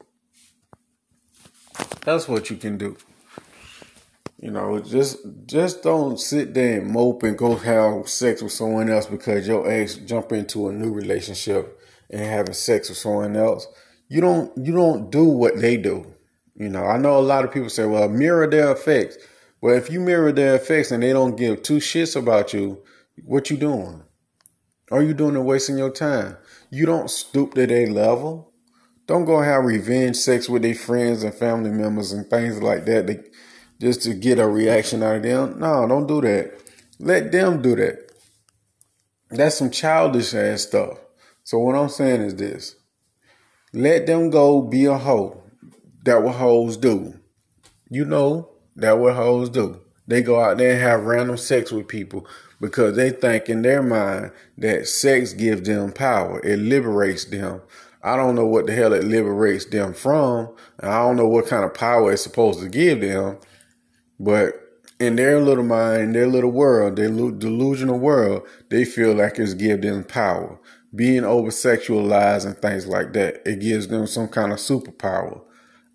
That's 2.01 2.27
what 2.27 2.49
you 2.49 2.57
can 2.57 2.77
do. 2.77 2.97
You 4.41 4.51
know, 4.51 4.79
just 4.79 5.17
just 5.45 5.83
don't 5.83 6.19
sit 6.19 6.53
there 6.53 6.79
and 6.79 6.91
mope 6.91 7.23
and 7.23 7.37
go 7.37 7.55
have 7.55 8.07
sex 8.07 8.41
with 8.41 8.53
someone 8.53 8.89
else 8.89 9.05
because 9.05 9.47
your 9.47 9.69
ex 9.69 9.95
jump 9.95 10.31
into 10.31 10.69
a 10.69 10.73
new 10.73 10.91
relationship 10.93 11.77
and 12.09 12.21
having 12.21 12.53
sex 12.53 12.89
with 12.89 12.97
someone 12.97 13.35
else. 13.35 13.67
You 14.07 14.21
don't 14.21 14.57
you 14.57 14.73
don't 14.73 15.11
do 15.11 15.25
what 15.25 15.57
they 15.57 15.77
do. 15.77 16.13
You 16.55 16.69
know, 16.69 16.83
I 16.83 16.97
know 16.97 17.17
a 17.17 17.21
lot 17.21 17.45
of 17.45 17.53
people 17.53 17.69
say, 17.69 17.85
well, 17.85 18.09
mirror 18.09 18.47
their 18.47 18.71
effects. 18.71 19.17
Well, 19.61 19.75
if 19.75 19.89
you 19.89 19.99
mirror 19.99 20.31
their 20.31 20.55
effects 20.55 20.91
and 20.91 21.03
they 21.03 21.13
don't 21.13 21.35
give 21.35 21.61
two 21.61 21.77
shits 21.77 22.15
about 22.15 22.53
you, 22.53 22.81
what 23.23 23.49
you 23.49 23.57
doing? 23.57 24.03
Are 24.91 25.03
you 25.03 25.13
doing 25.13 25.35
it 25.35 25.41
wasting 25.41 25.77
your 25.77 25.91
time? 25.91 26.37
You 26.69 26.85
don't 26.85 27.09
stoop 27.09 27.53
to 27.53 27.67
their 27.67 27.87
level. 27.91 28.51
Don't 29.05 29.25
go 29.25 29.41
have 29.41 29.63
revenge 29.63 30.15
sex 30.17 30.47
with 30.47 30.61
their 30.61 30.75
friends 30.75 31.23
and 31.23 31.33
family 31.33 31.71
members 31.71 32.11
and 32.11 32.29
things 32.29 32.61
like 32.61 32.85
that. 32.85 33.07
They, 33.07 33.19
just 33.79 34.03
to 34.03 34.13
get 34.13 34.39
a 34.39 34.47
reaction 34.47 35.01
out 35.03 35.17
of 35.17 35.23
them. 35.23 35.59
No, 35.59 35.87
don't 35.87 36.07
do 36.07 36.21
that. 36.21 36.59
Let 36.99 37.31
them 37.31 37.61
do 37.61 37.75
that. 37.75 38.11
That's 39.29 39.57
some 39.57 39.71
childish 39.71 40.33
ass 40.33 40.63
stuff. 40.63 40.99
So 41.43 41.59
what 41.59 41.75
I'm 41.75 41.89
saying 41.89 42.21
is 42.21 42.35
this. 42.35 42.75
Let 43.73 44.05
them 44.05 44.29
go 44.29 44.61
be 44.61 44.85
a 44.85 44.97
hoe. 44.97 45.43
That 46.03 46.23
what 46.23 46.35
hoes 46.35 46.77
do. 46.77 47.13
You 47.89 48.05
know 48.05 48.49
that 48.75 48.97
what 48.97 49.15
hoes 49.15 49.49
do. 49.49 49.81
They 50.09 50.23
go 50.23 50.41
out 50.41 50.57
there 50.57 50.71
and 50.71 50.81
have 50.81 51.05
random 51.05 51.37
sex 51.37 51.71
with 51.71 51.87
people 51.87 52.25
because 52.59 52.95
they 52.95 53.11
think 53.11 53.47
in 53.47 53.61
their 53.61 53.83
mind 53.83 54.31
that 54.57 54.87
sex 54.87 55.33
gives 55.33 55.61
them 55.61 55.91
power. 55.91 56.41
It 56.43 56.57
liberates 56.57 57.25
them. 57.25 57.61
I 58.01 58.15
don't 58.15 58.33
know 58.33 58.47
what 58.47 58.65
the 58.65 58.73
hell 58.73 58.91
it 58.93 59.03
liberates 59.03 59.65
them 59.65 59.93
from. 59.93 60.49
I 60.79 60.97
don't 60.97 61.15
know 61.15 61.27
what 61.27 61.45
kind 61.45 61.63
of 61.63 61.75
power 61.75 62.11
it's 62.11 62.23
supposed 62.23 62.59
to 62.61 62.69
give 62.69 63.01
them. 63.01 63.37
But 64.19 64.55
in 64.99 65.15
their 65.15 65.39
little 65.41 65.63
mind, 65.63 66.15
their 66.15 66.27
little 66.27 66.51
world, 66.51 66.95
their 66.95 67.09
delusional 67.09 67.99
world, 67.99 68.47
they 68.69 68.85
feel 68.85 69.13
like 69.13 69.37
it's 69.37 69.53
give 69.53 69.83
them 69.83 70.03
power. 70.03 70.59
Being 70.95 71.23
over 71.23 71.49
sexualized 71.51 72.47
and 72.47 72.57
things 72.57 72.87
like 72.87 73.13
that, 73.13 73.47
it 73.47 73.59
gives 73.59 73.87
them 73.89 74.07
some 74.07 74.27
kind 74.27 74.51
of 74.51 74.57
superpower. 74.57 75.43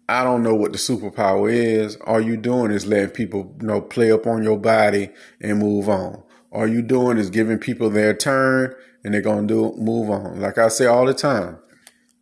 I 0.08 0.22
don't 0.22 0.42
know 0.42 0.54
what 0.54 0.72
the 0.72 0.78
superpower 0.78 1.52
is. 1.52 1.96
All 2.06 2.20
you 2.20 2.36
doing 2.36 2.70
is 2.70 2.86
letting 2.86 3.10
people, 3.10 3.56
you 3.60 3.66
know, 3.66 3.80
play 3.80 4.12
up 4.12 4.26
on 4.26 4.42
your 4.42 4.58
body 4.58 5.10
and 5.40 5.58
move 5.58 5.88
on. 5.88 6.22
All 6.52 6.66
you 6.66 6.82
doing 6.82 7.18
is 7.18 7.30
giving 7.30 7.58
people 7.58 7.90
their 7.90 8.14
turn 8.14 8.74
and 9.02 9.14
they're 9.14 9.20
gonna 9.20 9.46
do 9.46 9.74
move 9.76 10.10
on. 10.10 10.40
Like 10.40 10.58
I 10.58 10.68
say 10.68 10.86
all 10.86 11.06
the 11.06 11.14
time, 11.14 11.58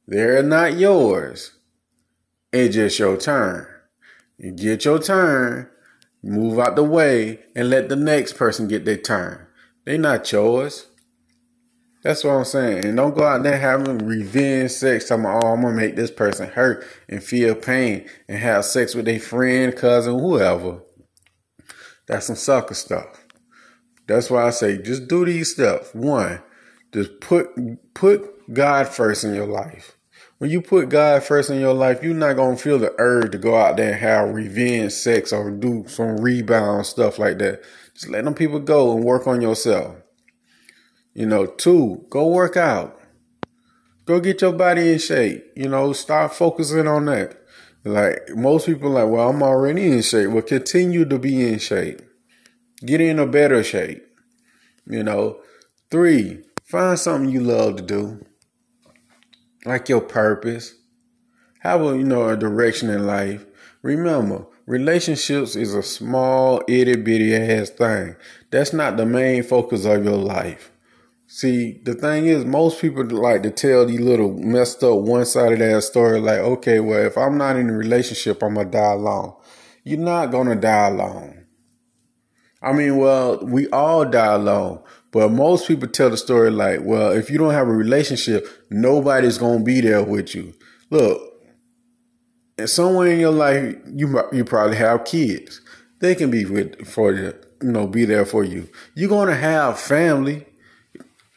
they're 0.06 0.42
not 0.42 0.78
yours. 0.78 1.52
It's 2.52 2.74
just 2.74 2.98
your 2.98 3.16
turn. 3.16 3.66
You 4.38 4.52
get 4.52 4.84
your 4.84 4.98
turn 4.98 5.68
Move 6.22 6.60
out 6.60 6.76
the 6.76 6.84
way 6.84 7.40
and 7.56 7.68
let 7.68 7.88
the 7.88 7.96
next 7.96 8.34
person 8.34 8.68
get 8.68 8.84
their 8.84 8.96
turn. 8.96 9.46
They're 9.84 9.98
not 9.98 10.30
yours. 10.30 10.86
That's 12.02 12.24
what 12.24 12.32
I'm 12.32 12.44
saying. 12.44 12.84
And 12.84 12.96
don't 12.96 13.16
go 13.16 13.24
out 13.24 13.42
there 13.42 13.58
having 13.58 13.98
revenge 13.98 14.72
sex. 14.72 15.08
Talking 15.08 15.24
about, 15.24 15.44
oh, 15.44 15.52
I'm 15.52 15.62
gonna 15.62 15.76
make 15.76 15.96
this 15.96 16.10
person 16.10 16.48
hurt 16.48 16.84
and 17.08 17.22
feel 17.22 17.54
pain 17.54 18.08
and 18.28 18.38
have 18.38 18.64
sex 18.64 18.94
with 18.94 19.04
their 19.04 19.20
friend, 19.20 19.74
cousin, 19.76 20.18
whoever. 20.18 20.82
That's 22.06 22.26
some 22.26 22.36
sucker 22.36 22.74
stuff. 22.74 23.24
That's 24.08 24.30
why 24.30 24.46
I 24.46 24.50
say 24.50 24.78
just 24.78 25.06
do 25.08 25.24
these 25.24 25.52
steps. 25.52 25.94
One, 25.94 26.42
just 26.92 27.20
put 27.20 27.48
put 27.94 28.52
God 28.52 28.88
first 28.88 29.22
in 29.22 29.34
your 29.34 29.46
life 29.46 29.96
when 30.42 30.50
you 30.50 30.60
put 30.60 30.88
God 30.88 31.22
first 31.22 31.50
in 31.50 31.60
your 31.60 31.72
life, 31.72 32.02
you're 32.02 32.14
not 32.14 32.34
gonna 32.34 32.56
feel 32.56 32.76
the 32.76 32.92
urge 32.98 33.30
to 33.30 33.38
go 33.38 33.56
out 33.56 33.76
there 33.76 33.92
and 33.92 34.00
have 34.00 34.34
revenge 34.34 34.90
sex 34.90 35.32
or 35.32 35.52
do 35.52 35.84
some 35.86 36.16
rebound 36.16 36.84
stuff 36.84 37.16
like 37.20 37.38
that. 37.38 37.62
Just 37.94 38.08
let 38.08 38.24
them 38.24 38.34
people 38.34 38.58
go 38.58 38.92
and 38.92 39.04
work 39.04 39.28
on 39.28 39.40
yourself. 39.40 40.01
You 41.14 41.26
know, 41.26 41.46
two, 41.46 42.06
go 42.10 42.28
work 42.28 42.56
out. 42.56 42.98
Go 44.04 44.20
get 44.20 44.40
your 44.40 44.52
body 44.52 44.92
in 44.92 44.98
shape. 44.98 45.44
You 45.54 45.68
know, 45.68 45.92
start 45.92 46.34
focusing 46.34 46.88
on 46.88 47.04
that. 47.06 47.38
Like 47.84 48.30
most 48.34 48.66
people 48.66 48.90
like, 48.90 49.08
well, 49.08 49.30
I'm 49.30 49.42
already 49.42 49.90
in 49.90 50.02
shape. 50.02 50.30
Well, 50.30 50.42
continue 50.42 51.04
to 51.04 51.18
be 51.18 51.46
in 51.46 51.58
shape. 51.58 52.00
Get 52.84 53.00
in 53.00 53.18
a 53.18 53.26
better 53.26 53.62
shape. 53.62 54.04
You 54.86 55.02
know. 55.02 55.40
Three, 55.90 56.42
find 56.64 56.98
something 56.98 57.30
you 57.30 57.40
love 57.40 57.76
to 57.76 57.82
do 57.82 58.24
like 59.64 59.88
your 59.88 60.00
purpose. 60.00 60.74
Have 61.60 61.82
a 61.82 61.96
you 61.96 62.04
know 62.04 62.28
a 62.28 62.36
direction 62.36 62.90
in 62.90 63.06
life. 63.06 63.44
Remember, 63.82 64.46
relationships 64.66 65.54
is 65.54 65.74
a 65.74 65.82
small 65.82 66.62
itty 66.68 66.96
bitty 66.96 67.36
ass 67.36 67.70
thing. 67.70 68.16
That's 68.50 68.72
not 68.72 68.96
the 68.96 69.06
main 69.06 69.42
focus 69.42 69.84
of 69.84 70.04
your 70.04 70.16
life. 70.16 70.71
See, 71.34 71.80
the 71.82 71.94
thing 71.94 72.26
is, 72.26 72.44
most 72.44 72.78
people 72.78 73.06
like 73.06 73.42
to 73.44 73.50
tell 73.50 73.86
these 73.86 73.98
little 73.98 74.34
messed 74.34 74.84
up 74.84 74.98
one 74.98 75.24
sided 75.24 75.62
ass 75.62 75.86
story 75.86 76.20
like, 76.20 76.40
okay, 76.40 76.78
well, 76.78 77.06
if 77.06 77.16
I'm 77.16 77.38
not 77.38 77.56
in 77.56 77.70
a 77.70 77.72
relationship, 77.72 78.42
I'm 78.42 78.56
gonna 78.56 78.70
die 78.70 78.92
alone. 78.92 79.32
You're 79.82 79.98
not 79.98 80.30
gonna 80.30 80.56
die 80.56 80.88
alone. 80.88 81.46
I 82.60 82.74
mean, 82.74 82.98
well, 82.98 83.38
we 83.46 83.66
all 83.70 84.04
die 84.04 84.34
alone, 84.34 84.82
but 85.10 85.32
most 85.32 85.66
people 85.66 85.88
tell 85.88 86.10
the 86.10 86.18
story 86.18 86.50
like, 86.50 86.80
well, 86.82 87.12
if 87.12 87.30
you 87.30 87.38
don't 87.38 87.54
have 87.54 87.66
a 87.66 87.72
relationship, 87.72 88.46
nobody's 88.68 89.38
going 89.38 89.60
to 89.60 89.64
be 89.64 89.80
there 89.80 90.04
with 90.04 90.34
you. 90.34 90.52
Look, 90.90 91.18
and 92.58 92.68
somewhere 92.68 93.06
in 93.06 93.20
your 93.20 93.32
life, 93.32 93.74
you 93.86 94.22
you 94.34 94.44
probably 94.44 94.76
have 94.76 95.06
kids. 95.06 95.62
They 96.00 96.14
can 96.14 96.30
be 96.30 96.44
with 96.44 96.86
for 96.86 97.14
you, 97.14 97.32
you 97.62 97.72
know, 97.72 97.86
be 97.86 98.04
there 98.04 98.26
for 98.26 98.44
you. 98.44 98.68
You're 98.94 99.08
going 99.08 99.28
to 99.28 99.34
have 99.34 99.80
family. 99.80 100.44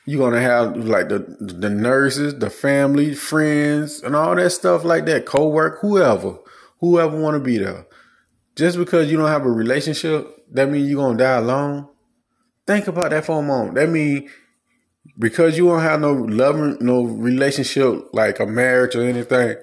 You're 0.08 0.32
to 0.32 0.40
have 0.40 0.78
like 0.78 1.10
the 1.10 1.20
the 1.40 1.70
nurses, 1.70 2.36
the 2.38 2.50
family, 2.50 3.16
friends, 3.16 4.02
and 4.04 4.16
all 4.16 4.36
that 4.36 4.52
stuff 4.52 4.84
like 4.84 5.06
that, 5.08 5.26
co-work, 5.26 5.80
whoever, 5.82 6.38
whoever 6.80 7.20
want 7.20 7.36
to 7.36 7.40
be 7.40 7.58
there. 7.58 7.88
Just 8.56 8.78
because 8.78 9.10
you 9.10 9.18
don't 9.18 9.30
have 9.30 9.46
a 9.46 9.52
relationship, 9.52 10.46
that 10.52 10.70
means 10.70 10.90
you're 10.90 11.12
to 11.12 11.18
die 11.18 11.38
alone. 11.38 11.88
Think 12.68 12.88
about 12.88 13.10
that 13.10 13.26
for 13.26 13.40
a 13.40 13.42
moment. 13.42 13.76
That 13.76 13.90
means 13.90 14.30
because 15.18 15.58
you 15.58 15.66
don't 15.68 15.82
have 15.82 16.02
no 16.02 16.14
loving, 16.14 16.78
no 16.82 17.04
relationship 17.04 18.14
like 18.14 18.40
a 18.40 18.46
marriage 18.46 18.96
or 18.96 19.04
anything, 19.04 19.58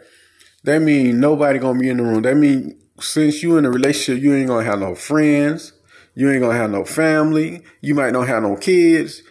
that 0.65 0.81
means 0.81 1.15
nobody 1.15 1.59
gonna 1.59 1.79
be 1.79 1.89
in 1.89 1.99
the 1.99 2.03
room. 2.03 2.23
That 2.23 2.37
means 2.37 2.75
since 3.01 3.43
you 3.43 3.59
in 3.59 3.65
a 3.65 3.71
relationship, 3.71 4.23
you 4.23 4.35
ain't 4.35 4.49
gonna 4.49 4.65
have 4.65 4.81
no 4.81 4.95
friends, 4.95 5.73
you 6.15 6.31
ain't 6.31 6.43
gonna 6.43 6.57
have 6.57 6.71
no 6.71 6.85
family, 6.85 7.63
you 7.81 7.95
might 7.95 8.13
not 8.13 8.29
have 8.29 8.43
no 8.43 8.57
kids. 8.57 9.23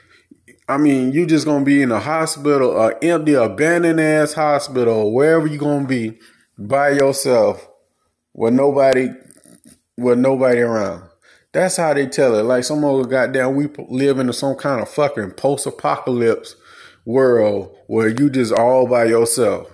I 0.67 0.77
mean, 0.77 1.11
you 1.11 1.25
just 1.25 1.45
gonna 1.45 1.65
be 1.65 1.81
in 1.81 1.91
a 1.91 1.99
hospital, 1.99 2.77
a 2.79 2.97
empty, 3.01 3.33
abandoned 3.33 3.99
ass 3.99 4.33
hospital, 4.33 5.13
wherever 5.13 5.47
you 5.47 5.57
gonna 5.57 5.87
be 5.87 6.19
by 6.57 6.91
yourself, 6.91 7.67
with 8.33 8.53
nobody, 8.53 9.09
with 9.97 10.19
nobody 10.19 10.61
around. 10.61 11.03
That's 11.53 11.75
how 11.75 11.93
they 11.93 12.07
tell 12.07 12.35
it. 12.35 12.43
Like 12.43 12.63
some 12.63 12.85
old 12.85 13.09
goddamn, 13.09 13.55
we 13.55 13.69
live 13.89 14.19
in 14.19 14.31
some 14.31 14.55
kind 14.55 14.81
of 14.81 14.87
fucking 14.87 15.31
post-apocalypse 15.31 16.55
world 17.05 17.75
where 17.87 18.07
you 18.07 18.29
just 18.29 18.53
all 18.53 18.87
by 18.87 19.05
yourself. 19.05 19.67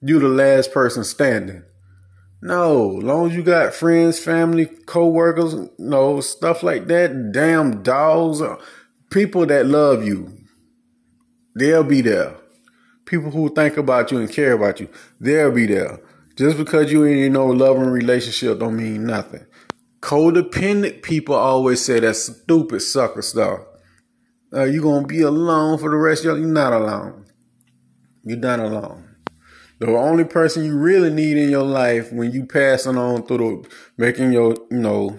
You 0.00 0.18
the 0.18 0.28
last 0.28 0.72
person 0.72 1.04
standing. 1.04 1.64
No, 2.42 2.78
long 2.86 3.28
as 3.28 3.36
you 3.36 3.42
got 3.42 3.74
friends, 3.74 4.18
family, 4.18 4.64
co-workers, 4.64 5.54
know, 5.78 6.22
stuff 6.22 6.62
like 6.62 6.86
that, 6.86 7.32
damn 7.32 7.82
dogs, 7.82 8.40
uh, 8.40 8.56
people 9.10 9.44
that 9.46 9.66
love 9.66 10.04
you, 10.04 10.32
they'll 11.54 11.84
be 11.84 12.00
there. 12.00 12.36
People 13.04 13.30
who 13.30 13.52
think 13.52 13.76
about 13.76 14.12
you 14.12 14.18
and 14.18 14.30
care 14.30 14.52
about 14.52 14.80
you, 14.80 14.88
they'll 15.20 15.50
be 15.50 15.66
there. 15.66 16.00
Just 16.36 16.56
because 16.56 16.90
you 16.90 17.04
ain't 17.04 17.26
in 17.26 17.32
no 17.32 17.46
loving 17.46 17.90
relationship 17.90 18.60
don't 18.60 18.76
mean 18.76 19.04
nothing. 19.04 19.44
Codependent 20.00 21.02
people 21.02 21.34
always 21.34 21.84
say 21.84 22.00
that 22.00 22.14
stupid 22.14 22.80
sucker 22.80 23.20
stuff. 23.20 23.60
Uh, 24.52 24.64
you 24.64 24.80
gonna 24.80 25.06
be 25.06 25.20
alone 25.22 25.78
for 25.78 25.90
the 25.90 25.96
rest 25.96 26.20
of 26.20 26.24
your 26.26 26.38
You're 26.38 26.48
not 26.48 26.72
alone. 26.72 27.26
You're 28.24 28.38
not 28.38 28.60
alone. 28.60 29.16
The 29.80 29.88
only 29.88 30.24
person 30.24 30.64
you 30.64 30.76
really 30.76 31.10
need 31.10 31.36
in 31.36 31.50
your 31.50 31.64
life 31.64 32.12
when 32.12 32.32
you 32.32 32.46
passing 32.46 32.96
on 32.96 33.26
through 33.26 33.38
the 33.38 33.68
making 33.96 34.32
your 34.32 34.54
you 34.70 34.78
know 34.78 35.18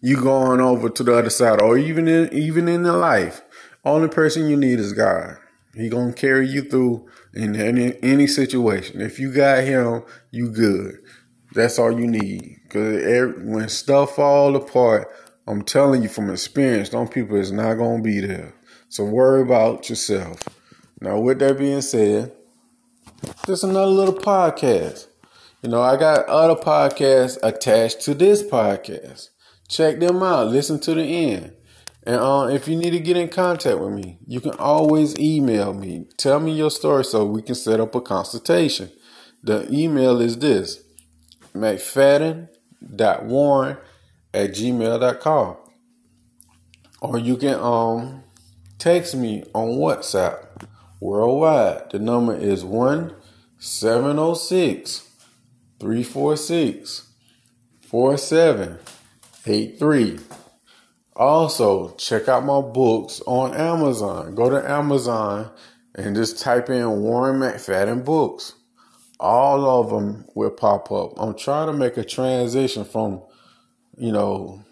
you 0.00 0.20
going 0.20 0.60
over 0.60 0.88
to 0.88 1.02
the 1.02 1.16
other 1.16 1.30
side 1.30 1.60
or 1.60 1.76
even 1.76 2.08
in 2.08 2.32
even 2.32 2.68
in 2.68 2.82
the 2.82 2.92
life, 2.92 3.42
only 3.84 4.08
person 4.08 4.48
you 4.48 4.56
need 4.56 4.78
is 4.78 4.92
God. 4.92 5.36
He 5.74 5.88
gonna 5.88 6.12
carry 6.12 6.48
you 6.48 6.62
through 6.62 7.08
in 7.34 7.56
any 7.56 7.94
any 8.02 8.26
situation. 8.26 9.00
If 9.00 9.18
you 9.18 9.32
got 9.32 9.64
him, 9.64 10.02
you 10.30 10.50
good. 10.50 10.98
That's 11.52 11.78
all 11.78 11.98
you 11.98 12.06
need. 12.06 12.60
Cause 12.70 13.34
when 13.38 13.68
stuff 13.68 14.16
fall 14.16 14.54
apart, 14.56 15.08
I'm 15.46 15.62
telling 15.62 16.02
you 16.02 16.08
from 16.08 16.30
experience, 16.30 16.90
those 16.90 17.08
people 17.08 17.36
is 17.36 17.52
not 17.52 17.74
gonna 17.74 18.02
be 18.02 18.20
there. 18.20 18.54
So 18.88 19.04
worry 19.04 19.42
about 19.42 19.88
yourself. 19.88 20.42
Now, 21.00 21.20
with 21.20 21.38
that 21.38 21.58
being 21.58 21.80
said, 21.80 22.32
just 23.46 23.64
another 23.64 23.86
little 23.86 24.14
podcast. 24.14 25.06
You 25.62 25.70
know, 25.70 25.80
I 25.80 25.96
got 25.96 26.26
other 26.26 26.60
podcasts 26.60 27.38
attached 27.42 28.00
to 28.02 28.14
this 28.14 28.42
podcast. 28.42 29.28
Check 29.68 30.00
them 30.00 30.22
out. 30.22 30.48
Listen 30.48 30.80
to 30.80 30.94
the 30.94 31.02
end. 31.02 31.52
And 32.04 32.16
uh, 32.16 32.48
if 32.50 32.66
you 32.66 32.76
need 32.76 32.90
to 32.90 33.00
get 33.00 33.18
in 33.18 33.28
contact 33.28 33.78
with 33.78 33.92
me, 33.92 34.18
you 34.26 34.40
can 34.40 34.52
always 34.52 35.18
email 35.18 35.74
me. 35.74 36.06
Tell 36.16 36.40
me 36.40 36.52
your 36.52 36.70
story 36.70 37.04
so 37.04 37.26
we 37.26 37.42
can 37.42 37.54
set 37.54 37.80
up 37.80 37.94
a 37.94 38.00
consultation. 38.00 38.90
The 39.42 39.70
email 39.70 40.18
is 40.20 40.38
this 40.38 40.82
mcfadden.warren 41.54 43.76
at 44.32 44.50
gmail.com. 44.50 45.56
Or 47.00 47.18
you 47.18 47.36
can 47.36 47.54
um 47.60 48.24
text 48.78 49.14
me 49.14 49.44
on 49.54 49.76
WhatsApp 49.76 50.66
worldwide. 51.00 51.90
The 51.90 51.98
number 51.98 52.36
is 52.36 52.64
1 52.64 53.14
706 53.58 55.08
346 55.78 57.04
4783. 59.48 60.18
Also, 61.16 61.94
check 61.96 62.28
out 62.28 62.44
my 62.44 62.60
books 62.60 63.22
on 63.26 63.54
Amazon. 63.54 64.34
Go 64.34 64.50
to 64.50 64.70
Amazon 64.70 65.50
and 65.94 66.14
just 66.14 66.38
type 66.38 66.68
in 66.68 67.00
Warren 67.00 67.40
McFadden 67.40 68.04
books. 68.04 68.54
All 69.18 69.80
of 69.80 69.90
them 69.90 70.26
will 70.34 70.50
pop 70.50 70.92
up. 70.92 71.14
I'm 71.16 71.34
trying 71.34 71.66
to 71.68 71.72
make 71.72 71.96
a 71.96 72.04
transition 72.04 72.84
from, 72.84 73.22
you 73.96 74.12
know, 74.12 74.62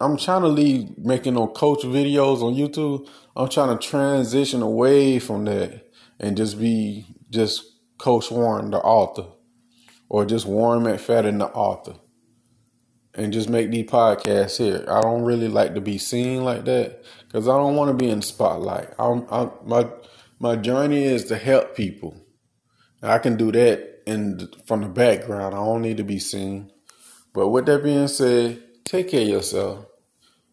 I'm 0.00 0.18
trying 0.18 0.42
to 0.42 0.48
leave 0.48 0.98
making 0.98 1.34
no 1.34 1.46
coach 1.46 1.82
videos 1.82 2.42
on 2.42 2.54
YouTube. 2.54 3.08
I'm 3.36 3.48
trying 3.48 3.78
to 3.78 3.88
transition 3.88 4.62
away 4.62 5.20
from 5.20 5.44
that 5.44 5.86
and 6.18 6.36
just 6.36 6.58
be 6.58 7.06
just 7.30 7.62
Coach 7.98 8.30
Warren, 8.30 8.72
the 8.72 8.78
author, 8.78 9.26
or 10.08 10.26
just 10.26 10.44
Warren 10.44 10.82
McFadden, 10.82 11.38
the 11.38 11.46
author, 11.46 11.94
and 13.14 13.32
just 13.32 13.48
make 13.48 13.70
these 13.70 13.86
podcasts 13.86 14.58
here. 14.58 14.84
I 14.88 15.00
don't 15.00 15.22
really 15.22 15.48
like 15.48 15.74
to 15.74 15.80
be 15.80 15.98
seen 15.98 16.44
like 16.44 16.64
that 16.64 17.04
because 17.26 17.48
I 17.48 17.56
don't 17.56 17.76
want 17.76 17.88
to 17.90 18.04
be 18.04 18.10
in 18.10 18.20
the 18.20 18.26
spotlight. 18.26 18.90
I'm, 18.98 19.26
I'm, 19.30 19.50
my 19.64 19.88
my 20.38 20.56
journey 20.56 21.04
is 21.04 21.24
to 21.26 21.36
help 21.36 21.76
people. 21.76 22.16
I 23.02 23.18
can 23.18 23.36
do 23.36 23.52
that 23.52 24.02
in 24.06 24.48
from 24.66 24.82
the 24.82 24.88
background. 24.88 25.54
I 25.54 25.58
don't 25.58 25.82
need 25.82 25.98
to 25.98 26.04
be 26.04 26.18
seen. 26.18 26.70
But 27.32 27.48
with 27.48 27.66
that 27.66 27.82
being 27.82 28.08
said, 28.08 28.62
take 28.84 29.10
care 29.10 29.22
of 29.22 29.28
yourself. 29.28 29.86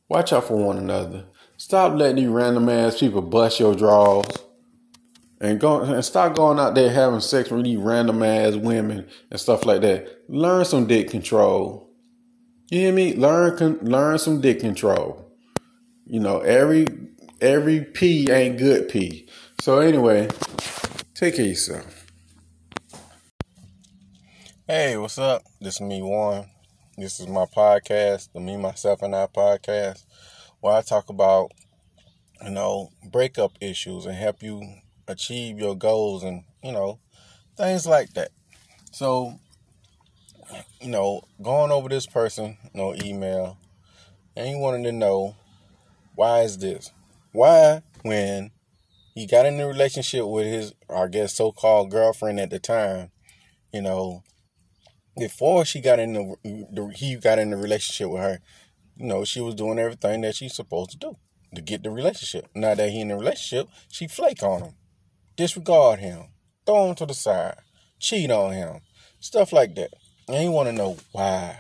Watch 0.10 0.34
out 0.34 0.46
for 0.46 0.58
one 0.58 0.78
another. 0.78 1.26
Stop 1.58 1.94
letting 1.94 2.18
these 2.18 2.28
random 2.28 2.70
ass 2.70 3.00
people 3.00 3.22
bust 3.22 3.60
your 3.60 3.76
drawers. 3.76 4.28
And 5.40 5.60
go 5.60 5.82
and 5.82 6.06
stop 6.06 6.36
going 6.36 6.60
out 6.60 6.76
there 6.76 6.92
having 6.92 7.20
sex 7.20 7.50
with 7.50 7.64
these 7.64 7.78
random 7.78 8.22
ass 8.22 8.56
women 8.56 9.08
and 9.32 9.40
stuff 9.40 9.66
like 9.66 9.82
that. 9.82 10.24
Learn 10.28 10.66
some 10.66 10.86
dick 10.86 11.10
control. 11.10 11.91
You 12.72 12.80
hear 12.80 12.94
me? 12.94 13.14
Learn 13.16 13.80
learn 13.82 14.18
some 14.18 14.40
dick 14.40 14.62
control. 14.62 15.30
You 16.06 16.22
know, 16.22 16.40
every 16.40 16.88
every 17.42 17.84
pee 17.84 18.32
ain't 18.32 18.60
good 18.60 18.88
pee. 18.88 19.28
So 19.60 19.80
anyway, 19.80 20.30
take 21.14 21.36
care 21.36 21.44
of 21.44 21.50
yourself. 21.50 22.08
Hey, 24.66 24.96
what's 24.96 25.18
up? 25.18 25.44
This 25.60 25.76
is 25.76 25.82
me, 25.82 26.02
Warren. 26.02 26.46
This 26.96 27.20
is 27.20 27.28
my 27.28 27.44
podcast, 27.44 28.32
the 28.32 28.40
Me, 28.40 28.56
Myself, 28.56 29.02
and 29.02 29.14
I 29.14 29.28
podcast, 29.28 30.06
where 30.62 30.76
I 30.76 30.82
talk 30.82 31.10
about, 31.10 31.52
you 32.42 32.52
know, 32.52 32.92
breakup 33.04 33.52
issues 33.60 34.06
and 34.06 34.16
help 34.16 34.42
you 34.42 34.64
achieve 35.10 35.60
your 35.60 35.76
goals 35.76 36.24
and, 36.24 36.46
you 36.64 36.72
know, 36.72 37.00
things 37.58 37.86
like 37.86 38.14
that. 38.14 38.30
So, 38.94 39.41
you 40.80 40.90
know, 40.90 41.22
going 41.42 41.72
over 41.72 41.90
this 41.90 42.06
person, 42.06 42.58
know, 42.74 42.96
email, 42.96 43.58
and 44.36 44.48
he 44.48 44.56
wanted 44.56 44.84
to 44.84 44.92
know 44.92 45.36
why 46.16 46.42
is 46.42 46.58
this? 46.58 46.92
Why, 47.32 47.82
when 48.04 48.52
he 49.14 49.28
got 49.28 49.46
in 49.46 49.60
a 49.60 49.68
relationship 49.68 50.26
with 50.26 50.46
his, 50.46 50.74
I 50.90 51.08
guess, 51.08 51.36
so 51.36 51.52
called 51.52 51.92
girlfriend 51.92 52.40
at 52.40 52.50
the 52.50 52.60
time, 52.60 53.12
you 53.74 53.82
know, 53.82 54.24
before 55.18 55.66
she 55.66 55.82
got 55.82 56.00
in 56.00 56.14
the, 56.14 56.36
the 56.44 56.92
he 56.96 57.16
got 57.16 57.40
in 57.40 57.52
the 57.52 57.58
relationship 57.58 58.10
with 58.10 58.22
her, 58.22 58.40
you 58.96 59.06
know, 59.06 59.24
she 59.24 59.42
was 59.42 59.56
doing 59.56 59.80
everything 59.80 60.22
that 60.22 60.36
she's 60.36 60.56
supposed 60.56 60.92
to 60.92 60.98
do 60.98 61.18
to 61.56 61.62
get 61.62 61.84
the 61.84 61.90
relationship. 61.90 62.48
Now 62.56 62.76
that 62.76 62.90
he 62.90 63.02
in 63.02 63.10
the 63.10 63.18
relationship, 63.18 63.68
she 63.90 64.08
flake 64.08 64.44
on 64.44 64.62
him, 64.62 64.74
disregard 65.36 66.00
him, 66.00 66.30
throw 66.66 66.90
him 66.90 66.96
to 66.96 67.06
the 67.06 67.14
side, 67.14 67.56
cheat 68.00 68.32
on 68.32 68.54
him, 68.54 68.82
stuff 69.20 69.52
like 69.52 69.76
that. 69.76 69.92
And 70.32 70.42
he 70.42 70.48
want 70.48 70.70
to 70.70 70.72
know 70.74 70.96
why, 71.12 71.58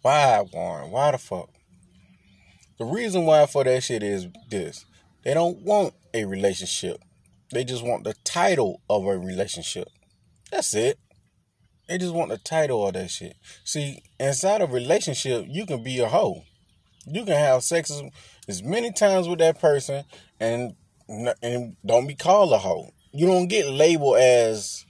why 0.00 0.42
Warren, 0.54 0.90
why 0.90 1.10
the 1.10 1.18
fuck? 1.18 1.50
The 2.78 2.86
reason 2.86 3.26
why 3.26 3.44
for 3.44 3.62
that 3.62 3.82
shit 3.82 4.02
is 4.02 4.26
this: 4.48 4.86
they 5.22 5.34
don't 5.34 5.58
want 5.58 5.92
a 6.14 6.24
relationship. 6.24 6.96
They 7.52 7.62
just 7.62 7.84
want 7.84 8.04
the 8.04 8.14
title 8.24 8.80
of 8.88 9.04
a 9.04 9.18
relationship. 9.18 9.88
That's 10.50 10.72
it. 10.72 10.98
They 11.90 11.98
just 11.98 12.14
want 12.14 12.30
the 12.30 12.38
title 12.38 12.86
of 12.86 12.94
that 12.94 13.10
shit. 13.10 13.36
See, 13.64 14.02
inside 14.18 14.62
a 14.62 14.66
relationship, 14.66 15.44
you 15.46 15.66
can 15.66 15.82
be 15.82 15.98
a 15.98 16.08
hoe. 16.08 16.44
You 17.06 17.26
can 17.26 17.34
have 17.34 17.62
sex 17.62 17.92
as 18.48 18.62
many 18.62 18.92
times 18.92 19.28
with 19.28 19.40
that 19.40 19.60
person 19.60 20.04
and 20.40 20.72
and 21.42 21.76
don't 21.84 22.06
be 22.06 22.14
called 22.14 22.54
a 22.54 22.58
hoe. 22.58 22.92
You 23.12 23.26
don't 23.26 23.48
get 23.48 23.66
labeled 23.66 24.16
as 24.16 24.86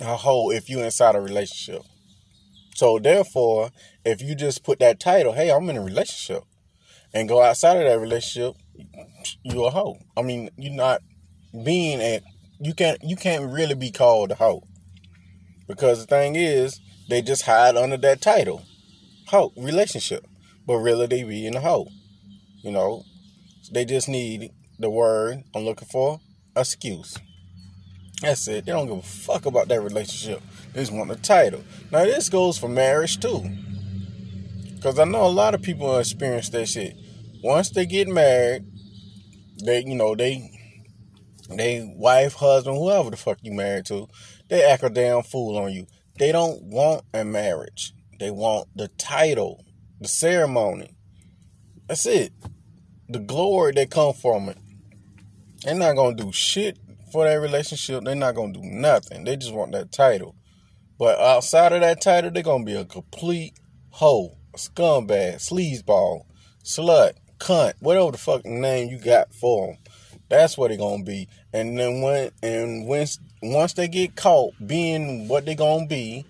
a 0.00 0.16
hoe 0.16 0.50
if 0.50 0.68
you 0.68 0.80
inside 0.80 1.14
a 1.14 1.20
relationship. 1.22 1.80
So 2.74 2.98
therefore, 2.98 3.70
if 4.04 4.20
you 4.20 4.34
just 4.34 4.64
put 4.64 4.80
that 4.80 5.00
title, 5.00 5.32
hey, 5.32 5.50
I'm 5.50 5.70
in 5.70 5.76
a 5.76 5.82
relationship, 5.82 6.42
and 7.14 7.28
go 7.28 7.40
outside 7.40 7.76
of 7.76 7.84
that 7.84 8.00
relationship, 8.00 8.56
you're 9.42 9.68
a 9.68 9.70
hoe. 9.70 9.98
I 10.16 10.22
mean, 10.22 10.50
you're 10.56 10.74
not 10.74 11.00
being 11.64 12.00
a 12.00 12.20
you 12.60 12.74
can't 12.74 12.98
you 13.02 13.16
can't 13.16 13.52
really 13.52 13.74
be 13.74 13.90
called 13.90 14.32
a 14.32 14.34
hoe. 14.34 14.64
Because 15.68 16.00
the 16.00 16.06
thing 16.06 16.34
is, 16.34 16.80
they 17.08 17.22
just 17.22 17.42
hide 17.42 17.76
under 17.76 17.96
that 17.96 18.20
title. 18.20 18.62
Hoe, 19.28 19.52
relationship. 19.56 20.26
But 20.66 20.78
really 20.78 21.06
they 21.06 21.22
be 21.22 21.46
in 21.46 21.56
a 21.56 21.60
hoe. 21.60 21.88
You 22.62 22.72
know, 22.72 23.04
they 23.72 23.84
just 23.84 24.08
need 24.08 24.50
the 24.78 24.90
word 24.90 25.44
I'm 25.54 25.64
looking 25.64 25.88
for, 25.88 26.20
excuse. 26.56 27.16
That's 28.24 28.48
it. 28.48 28.64
They 28.64 28.72
don't 28.72 28.86
give 28.86 28.96
a 28.96 29.02
fuck 29.02 29.44
about 29.44 29.68
that 29.68 29.82
relationship. 29.82 30.42
They 30.72 30.80
just 30.80 30.92
want 30.92 31.10
the 31.10 31.16
title. 31.16 31.62
Now 31.92 32.04
this 32.04 32.30
goes 32.30 32.56
for 32.56 32.68
marriage 32.68 33.20
too. 33.20 33.44
Cause 34.82 34.98
I 34.98 35.04
know 35.04 35.26
a 35.26 35.28
lot 35.28 35.54
of 35.54 35.60
people 35.60 35.98
experience 35.98 36.48
that 36.50 36.66
shit. 36.66 36.96
Once 37.42 37.68
they 37.70 37.84
get 37.84 38.08
married, 38.08 38.64
they 39.62 39.84
you 39.84 39.94
know, 39.94 40.14
they 40.14 40.50
they 41.50 41.92
wife, 41.96 42.34
husband, 42.34 42.78
whoever 42.78 43.10
the 43.10 43.18
fuck 43.18 43.38
you 43.42 43.52
married 43.52 43.84
to, 43.86 44.08
they 44.48 44.64
act 44.64 44.82
a 44.82 44.88
damn 44.88 45.22
fool 45.22 45.58
on 45.58 45.72
you. 45.72 45.86
They 46.18 46.32
don't 46.32 46.62
want 46.62 47.04
a 47.12 47.26
marriage. 47.26 47.92
They 48.18 48.30
want 48.30 48.68
the 48.74 48.88
title. 48.88 49.64
the 50.00 50.08
ceremony. 50.08 50.96
That's 51.88 52.06
it. 52.06 52.32
The 53.06 53.18
glory 53.18 53.72
that 53.74 53.90
come 53.90 54.14
from 54.14 54.48
it. 54.48 54.58
They're 55.62 55.74
not 55.74 55.96
gonna 55.96 56.16
do 56.16 56.32
shit 56.32 56.78
for 57.14 57.28
that 57.28 57.36
relationship. 57.36 58.02
They're 58.02 58.16
not 58.16 58.34
gonna 58.34 58.52
do 58.52 58.60
nothing. 58.60 59.22
They 59.22 59.36
just 59.36 59.54
want 59.54 59.70
that 59.70 59.92
title. 59.92 60.34
But 60.98 61.20
outside 61.20 61.72
of 61.72 61.80
that 61.80 62.00
title, 62.00 62.32
they're 62.32 62.42
gonna 62.42 62.64
be 62.64 62.74
a 62.74 62.84
complete 62.84 63.54
hoe, 63.90 64.36
scumbag, 64.56 65.36
sleazeball, 65.36 66.22
slut, 66.64 67.12
cunt, 67.38 67.74
whatever 67.78 68.10
the 68.10 68.18
fucking 68.18 68.60
name 68.60 68.88
you 68.88 68.98
got 68.98 69.32
for 69.32 69.68
them. 69.68 69.76
That's 70.28 70.58
what 70.58 70.68
they're 70.68 70.76
gonna 70.76 71.04
be. 71.04 71.28
And 71.52 71.78
then 71.78 72.02
when 72.02 72.32
and 72.42 72.88
once 72.88 73.20
once 73.40 73.74
they 73.74 73.86
get 73.86 74.16
caught 74.16 74.54
being 74.66 75.28
what 75.28 75.46
they're 75.46 75.54
gonna 75.54 75.86
be, 75.86 76.26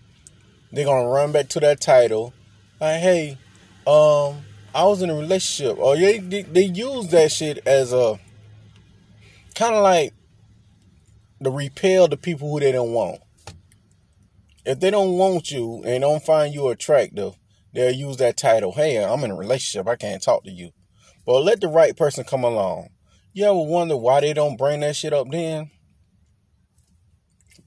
they're 0.70 0.84
gonna 0.84 1.08
run 1.08 1.32
back 1.32 1.48
to 1.48 1.60
that 1.60 1.80
title. 1.80 2.34
Like, 2.78 3.00
hey, 3.00 3.38
um, 3.86 4.42
I 4.74 4.84
was 4.84 5.00
in 5.00 5.08
a 5.08 5.14
relationship. 5.14 5.78
Or 5.78 5.96
they 5.96 6.18
they 6.18 6.64
use 6.64 7.08
that 7.08 7.32
shit 7.32 7.66
as 7.66 7.94
a 7.94 8.20
kind 9.54 9.74
of 9.74 9.82
like 9.82 10.12
to 11.42 11.50
repel 11.50 12.08
the 12.08 12.16
people 12.16 12.50
who 12.50 12.60
they 12.60 12.72
don't 12.72 12.92
want. 12.92 13.20
If 14.64 14.80
they 14.80 14.90
don't 14.90 15.18
want 15.18 15.50
you 15.50 15.82
and 15.84 16.00
don't 16.02 16.24
find 16.24 16.54
you 16.54 16.68
attractive, 16.68 17.34
they'll 17.72 17.92
use 17.92 18.16
that 18.18 18.36
title. 18.36 18.72
Hey, 18.72 19.02
I'm 19.02 19.24
in 19.24 19.30
a 19.30 19.36
relationship. 19.36 19.86
I 19.86 19.96
can't 19.96 20.22
talk 20.22 20.44
to 20.44 20.50
you. 20.50 20.70
But 21.26 21.40
let 21.40 21.60
the 21.60 21.68
right 21.68 21.96
person 21.96 22.24
come 22.24 22.44
along. 22.44 22.88
You 23.32 23.44
ever 23.44 23.54
wonder 23.54 23.96
why 23.96 24.20
they 24.20 24.32
don't 24.32 24.56
bring 24.56 24.80
that 24.80 24.96
shit 24.96 25.12
up 25.12 25.30
then? 25.30 25.70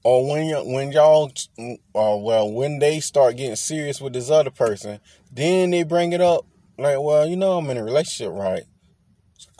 Or 0.04 0.28
when 0.28 0.46
you 0.46 0.56
when 0.64 0.92
y'all, 0.92 1.30
uh, 1.58 2.16
well, 2.16 2.50
when 2.50 2.78
they 2.78 3.00
start 3.00 3.36
getting 3.36 3.56
serious 3.56 4.00
with 4.00 4.12
this 4.12 4.30
other 4.30 4.50
person, 4.50 5.00
then 5.30 5.70
they 5.70 5.82
bring 5.82 6.12
it 6.12 6.20
up. 6.20 6.46
Like, 6.78 6.98
well, 7.00 7.26
you 7.26 7.36
know, 7.36 7.58
I'm 7.58 7.68
in 7.68 7.76
a 7.76 7.84
relationship, 7.84 8.32
right? 8.32 8.62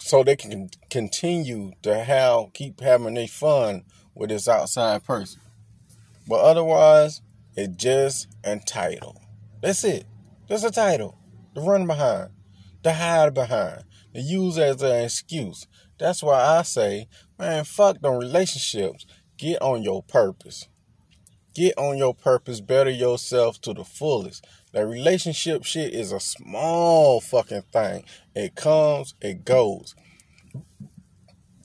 So 0.00 0.22
they 0.22 0.36
can 0.36 0.70
continue 0.90 1.72
to 1.82 2.02
have 2.04 2.52
keep 2.54 2.80
having 2.80 3.14
their 3.14 3.28
fun 3.28 3.84
with 4.18 4.30
this 4.30 4.48
outside 4.48 5.04
person. 5.04 5.40
But 6.26 6.40
otherwise, 6.40 7.22
it's 7.56 7.76
just 7.76 8.28
entitled. 8.44 9.16
That's 9.62 9.84
it. 9.84 10.04
That's 10.48 10.64
a 10.64 10.70
title. 10.70 11.16
To 11.54 11.60
run 11.60 11.86
behind. 11.86 12.30
To 12.82 12.92
hide 12.92 13.32
behind. 13.32 13.84
To 14.14 14.20
use 14.20 14.58
as 14.58 14.82
an 14.82 15.04
excuse. 15.04 15.66
That's 15.98 16.22
why 16.22 16.58
I 16.58 16.62
say, 16.62 17.08
man, 17.38 17.64
fuck 17.64 18.00
them 18.00 18.16
relationships. 18.18 19.06
Get 19.36 19.62
on 19.62 19.82
your 19.82 20.02
purpose. 20.02 20.68
Get 21.54 21.78
on 21.78 21.96
your 21.96 22.14
purpose. 22.14 22.60
Better 22.60 22.90
yourself 22.90 23.60
to 23.62 23.72
the 23.72 23.84
fullest. 23.84 24.44
That 24.72 24.86
relationship 24.86 25.64
shit 25.64 25.94
is 25.94 26.12
a 26.12 26.20
small 26.20 27.20
fucking 27.20 27.64
thing. 27.72 28.04
It 28.34 28.54
comes, 28.54 29.14
it 29.20 29.44
goes. 29.44 29.94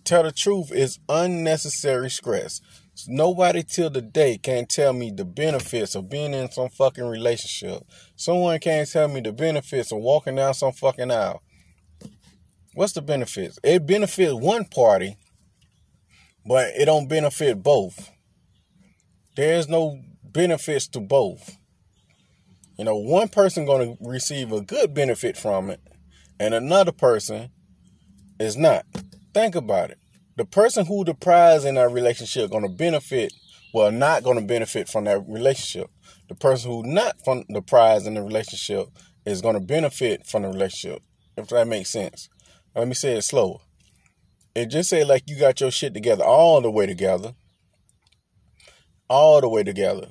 Tell 0.03 0.23
the 0.23 0.31
truth 0.31 0.71
is 0.71 0.99
unnecessary 1.07 2.09
stress. 2.09 2.59
Nobody 3.07 3.63
till 3.63 3.89
the 3.89 4.01
day 4.01 4.37
can 4.37 4.65
tell 4.65 4.93
me 4.93 5.11
the 5.11 5.25
benefits 5.25 5.95
of 5.95 6.09
being 6.09 6.33
in 6.33 6.51
some 6.51 6.69
fucking 6.69 7.05
relationship. 7.05 7.83
Someone 8.15 8.59
can't 8.59 8.89
tell 8.89 9.07
me 9.07 9.21
the 9.21 9.31
benefits 9.31 9.91
of 9.91 9.99
walking 9.99 10.35
down 10.35 10.53
some 10.53 10.73
fucking 10.73 11.09
aisle. 11.09 11.41
What's 12.73 12.93
the 12.93 13.01
benefits? 13.01 13.57
It 13.63 13.85
benefits 13.85 14.33
one 14.33 14.65
party, 14.65 15.17
but 16.45 16.67
it 16.75 16.85
don't 16.85 17.07
benefit 17.07 17.63
both. 17.63 18.11
There's 19.35 19.67
no 19.67 20.01
benefits 20.23 20.87
to 20.89 20.99
both. 20.99 21.57
You 22.77 22.85
know, 22.85 22.97
one 22.97 23.29
person 23.29 23.65
going 23.65 23.95
to 23.97 24.03
receive 24.03 24.51
a 24.51 24.61
good 24.61 24.93
benefit 24.93 25.37
from 25.37 25.69
it, 25.69 25.81
and 26.39 26.53
another 26.53 26.91
person 26.91 27.49
is 28.39 28.57
not. 28.57 28.85
Think 29.33 29.55
about 29.55 29.91
it. 29.91 29.97
The 30.35 30.45
person 30.45 30.85
who 30.85 31.03
the 31.03 31.13
prize 31.13 31.65
in 31.65 31.75
that 31.75 31.91
relationship 31.91 32.51
to 32.51 32.69
benefit, 32.69 33.33
well, 33.73 33.91
not 33.91 34.23
to 34.23 34.41
benefit 34.41 34.87
from 34.87 35.05
that 35.05 35.23
relationship. 35.27 35.89
The 36.29 36.35
person 36.35 36.71
who 36.71 36.83
not 36.83 37.23
from 37.23 37.43
the 37.49 37.61
prize 37.61 38.07
in 38.07 38.13
the 38.13 38.21
relationship 38.21 38.87
is 39.25 39.41
to 39.41 39.59
benefit 39.59 40.25
from 40.25 40.43
the 40.43 40.49
relationship. 40.49 41.01
If 41.37 41.47
that 41.49 41.67
makes 41.67 41.89
sense. 41.89 42.29
Let 42.75 42.87
me 42.87 42.93
say 42.93 43.17
it 43.17 43.23
slower. 43.23 43.59
It 44.55 44.67
just 44.67 44.89
say 44.89 45.03
like 45.03 45.23
you 45.27 45.37
got 45.37 45.61
your 45.61 45.71
shit 45.71 45.93
together 45.93 46.23
all 46.23 46.61
the 46.61 46.69
way 46.69 46.85
together. 46.85 47.33
All 49.09 49.41
the 49.41 49.49
way 49.49 49.63
together. 49.63 50.09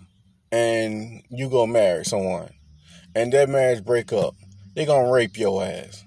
And 0.50 1.22
you 1.30 1.48
go 1.48 1.66
marry 1.66 2.04
someone. 2.04 2.50
And 3.14 3.32
that 3.32 3.48
marriage 3.48 3.84
break 3.84 4.12
up. 4.12 4.34
They 4.74 4.84
gonna 4.84 5.10
rape 5.10 5.38
your 5.38 5.62
ass. 5.62 6.04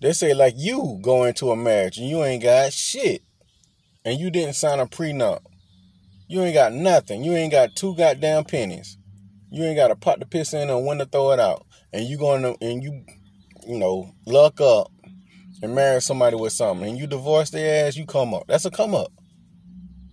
They 0.00 0.12
say 0.12 0.34
like 0.34 0.54
you 0.56 0.98
go 1.02 1.24
into 1.24 1.50
a 1.50 1.56
marriage 1.56 1.98
and 1.98 2.08
you 2.08 2.22
ain't 2.22 2.42
got 2.42 2.72
shit. 2.72 3.22
And 4.04 4.20
you 4.20 4.30
didn't 4.30 4.54
sign 4.54 4.78
a 4.78 4.86
prenup. 4.86 5.40
You 6.28 6.42
ain't 6.42 6.54
got 6.54 6.72
nothing. 6.72 7.24
You 7.24 7.32
ain't 7.32 7.52
got 7.52 7.74
two 7.74 7.96
goddamn 7.96 8.44
pennies. 8.44 8.98
You 9.50 9.64
ain't 9.64 9.76
got 9.76 9.90
a 9.90 9.96
pot 9.96 10.20
to 10.20 10.26
piss 10.26 10.52
in 10.52 10.70
and 10.70 10.86
when 10.86 10.98
to 10.98 11.06
throw 11.06 11.32
it 11.32 11.40
out. 11.40 11.66
And 11.92 12.04
you 12.04 12.18
going 12.18 12.42
to 12.42 12.56
and 12.60 12.82
you 12.82 13.04
you 13.66 13.78
know, 13.78 14.12
luck 14.26 14.60
up 14.60 14.92
and 15.62 15.74
marry 15.74 16.00
somebody 16.00 16.36
with 16.36 16.52
something 16.52 16.88
and 16.88 16.98
you 16.98 17.06
divorce 17.06 17.50
their 17.50 17.86
ass, 17.86 17.96
you 17.96 18.06
come 18.06 18.32
up. 18.32 18.44
That's 18.46 18.64
a 18.64 18.70
come 18.70 18.94
up. 18.94 19.12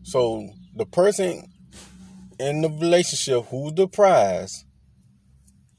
So 0.03 0.49
the 0.75 0.85
person 0.85 1.51
in 2.39 2.61
the 2.61 2.69
relationship 2.69 3.45
who's 3.45 3.73
the 3.73 3.87
prize, 3.87 4.65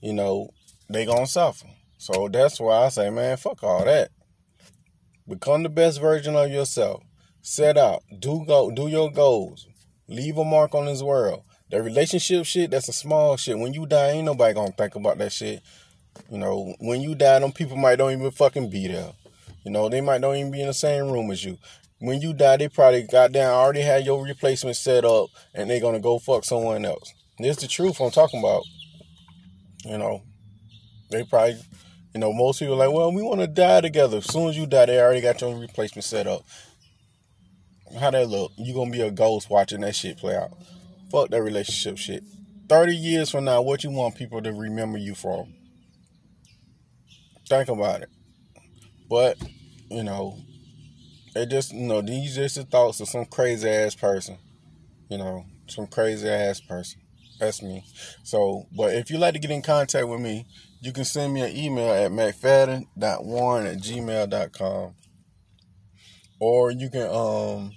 you 0.01 0.12
know, 0.12 0.51
they 0.88 1.05
gonna 1.05 1.27
suffer. 1.27 1.67
So 2.05 2.29
that's 2.29 2.61
why 2.61 2.85
I 2.85 2.88
say, 2.90 3.09
man, 3.09 3.38
fuck 3.38 3.64
all 3.64 3.83
that. 3.87 4.11
Become 5.27 5.62
the 5.62 5.71
best 5.71 6.03
version 6.03 6.37
of 6.37 6.51
yourself. 6.51 7.03
Set 7.40 7.79
out. 7.79 8.03
Do 8.19 8.45
go 8.47 8.71
do 8.71 8.88
your 8.88 9.11
goals. 9.11 9.67
Leave 10.07 10.37
a 10.37 10.45
mark 10.45 10.75
on 10.75 10.85
this 10.85 11.03
world. 11.03 11.45
That 11.71 11.83
relationship 11.83 12.45
shit, 12.45 12.71
that's 12.71 12.90
a 12.90 12.93
small 12.93 13.38
shit. 13.38 13.59
When 13.59 13.73
you 13.73 13.87
die, 13.87 14.11
ain't 14.11 14.27
nobody 14.27 14.53
gonna 14.53 14.73
think 14.73 14.97
about 14.97 15.17
that 15.17 15.33
shit. 15.33 15.62
You 16.31 16.37
know, 16.37 16.75
when 16.79 17.01
you 17.01 17.14
die, 17.14 17.38
them 17.38 17.53
people 17.53 17.79
might 17.79 17.97
don't 17.97 18.12
even 18.12 18.31
fucking 18.31 18.69
be 18.69 18.87
there. 18.87 19.12
You 19.64 19.71
know, 19.71 19.88
they 19.88 20.03
might 20.03 20.21
don't 20.21 20.37
even 20.37 20.53
be 20.53 20.61
in 20.61 20.67
the 20.67 20.75
same 20.75 21.11
room 21.11 21.31
as 21.31 21.43
you. 21.43 21.57
When 22.01 22.21
you 22.21 22.35
die, 22.35 22.59
they 22.59 22.69
probably 22.69 23.05
got 23.05 23.33
down, 23.33 23.55
already 23.55 23.81
had 23.81 24.05
your 24.05 24.23
replacement 24.23 24.77
set 24.77 25.07
up, 25.07 25.31
and 25.55 25.71
they 25.71 25.81
gonna 25.81 26.01
go 26.01 26.19
fuck 26.19 26.45
someone 26.45 26.85
else. 26.85 27.14
This 27.38 27.57
the 27.57 27.67
truth 27.67 27.99
I'm 27.99 28.11
talking 28.11 28.40
about. 28.40 28.64
You 29.87 29.97
know, 29.97 30.23
they 31.11 31.25
probably, 31.25 31.57
you 32.14 32.20
know, 32.20 32.33
most 32.33 32.61
people 32.61 32.74
are 32.74 32.87
like, 32.87 32.96
well, 32.96 33.12
we 33.12 33.22
want 33.22 33.40
to 33.40 33.48
die 33.48 33.81
together. 33.81 34.18
As 34.18 34.27
soon 34.27 34.48
as 34.48 34.57
you 34.57 34.66
die, 34.66 34.87
they 34.87 35.00
already 35.00 35.20
got 35.20 35.40
your 35.40 35.59
replacement 35.59 36.05
set 36.05 36.29
up. 36.29 36.44
How 37.98 38.11
that 38.11 38.29
look? 38.29 38.53
You 38.57 38.72
gonna 38.72 38.90
be 38.90 39.00
a 39.00 39.11
ghost 39.11 39.50
watching 39.50 39.81
that 39.81 39.96
shit 39.96 40.18
play 40.18 40.37
out. 40.37 40.50
Fuck 41.11 41.31
that 41.31 41.42
relationship 41.42 41.98
shit. 41.98 42.22
30 42.68 42.94
years 42.94 43.31
from 43.31 43.44
now, 43.44 43.62
what 43.62 43.85
you 43.85 43.90
want 43.90 44.14
people 44.14 44.40
to 44.40 44.53
remember 44.53 44.96
you 44.96 45.14
for? 45.14 45.46
Think 47.48 47.68
about 47.68 48.03
it. 48.03 48.09
But, 49.11 49.37
you 49.90 50.03
know, 50.03 50.38
it 51.37 51.46
just, 51.46 51.72
you 51.72 51.87
know, 51.87 52.00
these 52.00 52.37
just 52.37 52.55
the 52.55 52.64
thoughts 52.64 53.00
of 53.00 53.09
some 53.09 53.27
crazy 53.27 53.68
ass 53.68 53.94
person. 53.94 54.38
You 55.09 55.18
know, 55.18 55.44
some 55.66 55.87
crazy 55.87 56.29
ass 56.29 56.61
person. 56.61 57.00
That's 57.44 57.62
me. 57.62 57.85
So, 58.22 58.66
but 58.74 58.94
if 58.94 59.11
you'd 59.11 59.18
like 59.18 59.35
to 59.35 59.38
get 59.38 59.50
in 59.50 59.61
contact 59.61 60.09
with 60.09 60.20
me, 60.20 60.46
you 60.80 60.92
can 60.92 61.04
send 61.04 61.35
me 61.35 61.42
an 61.42 61.57
email 61.57 61.92
at 61.92 62.11
mcfadden.warren 62.11 63.66
at 63.66 63.78
gmail.com. 63.78 64.94
Or 66.40 66.70
you 66.70 66.90
can, 66.90 67.09
um, 67.11 67.72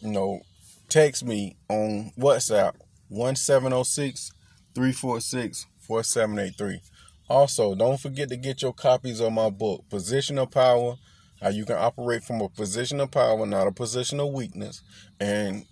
you 0.00 0.10
know, 0.10 0.40
text 0.88 1.24
me 1.24 1.56
on 1.68 2.12
WhatsApp 2.18 2.74
1706 3.08 4.30
346 4.74 5.66
4783. 5.86 6.80
Also, 7.28 7.74
don't 7.74 8.00
forget 8.00 8.28
to 8.30 8.36
get 8.36 8.62
your 8.62 8.72
copies 8.72 9.20
of 9.20 9.32
my 9.32 9.50
book, 9.50 9.84
Position 9.90 10.38
of 10.38 10.50
Power 10.50 10.96
How 11.42 11.48
You 11.48 11.64
Can 11.64 11.76
Operate 11.76 12.24
from 12.24 12.40
a 12.40 12.48
Position 12.48 13.00
of 13.00 13.10
Power, 13.10 13.46
Not 13.46 13.66
a 13.66 13.72
Position 13.72 14.20
of 14.20 14.32
Weakness. 14.32 14.82
And 15.20 15.66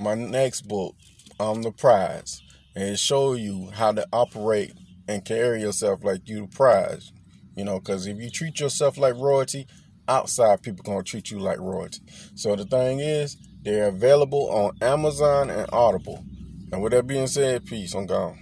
my 0.00 0.14
next 0.14 0.62
book, 0.62 0.96
I'm 1.38 1.62
the 1.62 1.70
Prize. 1.70 2.42
And 2.74 2.98
show 2.98 3.34
you 3.34 3.70
how 3.74 3.92
to 3.92 4.06
operate 4.12 4.72
and 5.08 5.24
carry 5.24 5.60
yourself 5.60 6.04
like 6.04 6.28
you 6.28 6.42
the 6.42 6.46
prize. 6.46 7.12
You 7.56 7.64
know, 7.64 7.80
because 7.80 8.06
if 8.06 8.18
you 8.18 8.30
treat 8.30 8.60
yourself 8.60 8.96
like 8.96 9.16
royalty, 9.16 9.66
outside 10.08 10.62
people 10.62 10.84
gonna 10.84 11.02
treat 11.02 11.30
you 11.30 11.40
like 11.40 11.58
royalty. 11.58 12.00
So 12.36 12.54
the 12.54 12.64
thing 12.64 13.00
is, 13.00 13.36
they're 13.62 13.88
available 13.88 14.50
on 14.50 14.76
Amazon 14.80 15.50
and 15.50 15.68
Audible. 15.72 16.24
And 16.72 16.80
with 16.80 16.92
that 16.92 17.06
being 17.08 17.26
said, 17.26 17.66
peace. 17.66 17.94
I'm 17.94 18.06
gone. 18.06 18.38